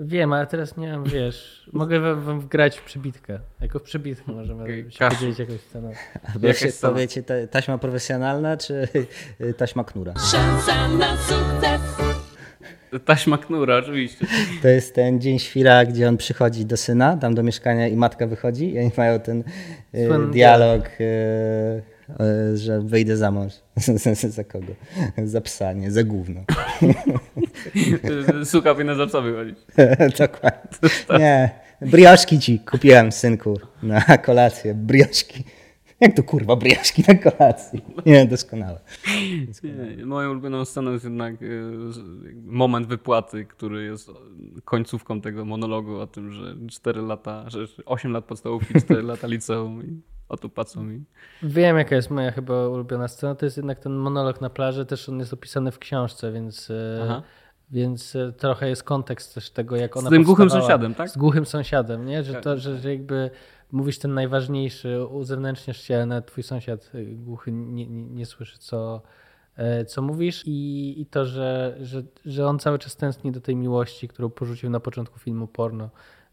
[0.00, 3.38] Wiem, ale teraz nie mam, wiesz, mogę wam, wam wgrać w przebitkę.
[3.60, 5.92] Jako w przebitkę możemy się podzielić jakąś sceną.
[6.34, 6.92] Albo Jaka się scena?
[6.92, 8.88] powiecie, ta- taśma profesjonalna czy
[9.56, 10.14] taśma knura?
[10.30, 12.09] Szansa na sukces.
[13.04, 14.26] Taśma knura, oczywiście.
[14.62, 18.26] To jest ten dzień świra, gdzie on przychodzi do syna, tam do mieszkania i matka
[18.26, 19.44] wychodzi i oni mają ten
[20.06, 21.04] Słynny dialog, e,
[22.20, 23.52] e, że wyjdę za mąż.
[24.36, 24.72] za kogo?
[25.24, 26.40] Za psa, nie, za gówno.
[28.44, 29.58] Suka powinna za psa wychodzić.
[30.18, 31.18] Dokładnie.
[31.18, 34.74] Nie, brioszki ci kupiłem, synku, na kolację.
[34.74, 35.44] Brioszki.
[36.00, 37.84] Jak to kurwa brioszki na kolacji?
[38.06, 38.80] Nie, doskonale.
[39.96, 41.34] Nie, moją ulubioną sceną jest jednak
[41.88, 44.10] z- jakby moment wypłaty, który jest
[44.64, 49.82] końcówką tego monologu o tym, że 4 lata, że 8 lat podstawówki, 4 lata liceum
[49.86, 51.04] i o tu płacą mi.
[51.42, 53.34] Wiem, jaka jest moja chyba ulubiona scena.
[53.34, 54.86] To jest jednak ten monolog na plaży.
[54.86, 57.22] Też on jest opisany w książce, więc, e, Aha.
[57.70, 61.10] więc e, trochę jest kontekst też tego, jak Z ona tym głuchym sąsiadem, tak?
[61.10, 62.24] Z głuchym sąsiadem, nie?
[62.24, 62.42] Że, Tak.
[62.42, 63.30] to, że, że jakby
[63.72, 69.02] mówisz ten najważniejszy, uzewnętrzniasz się, nawet twój sąsiad y, głuchy nie, nie, nie słyszy, co,
[69.56, 73.56] e, co mówisz i, i to, że, że, że on cały czas tęskni do tej
[73.56, 75.90] miłości, którą porzucił na początku filmu porno.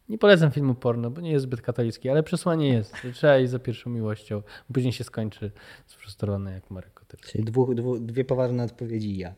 [0.09, 3.51] Nie polecam filmu porno, bo nie jest zbyt katolicki, ale przesłanie jest, że trzeba iść
[3.51, 4.41] za pierwszą miłością.
[4.73, 5.51] Później się skończy
[5.85, 7.21] sfrustrowany jak Marek Kotyk.
[7.21, 9.33] Czyli dwu, dwu, dwie poważne odpowiedzi i ja.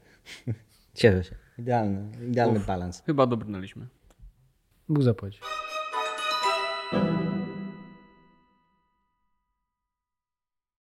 [0.93, 1.36] Cieszę się.
[1.58, 3.04] Idealny, idealny Uf, balans.
[3.06, 3.88] Chyba dobrnęliśmy.
[4.89, 5.39] Bóg zapłaci.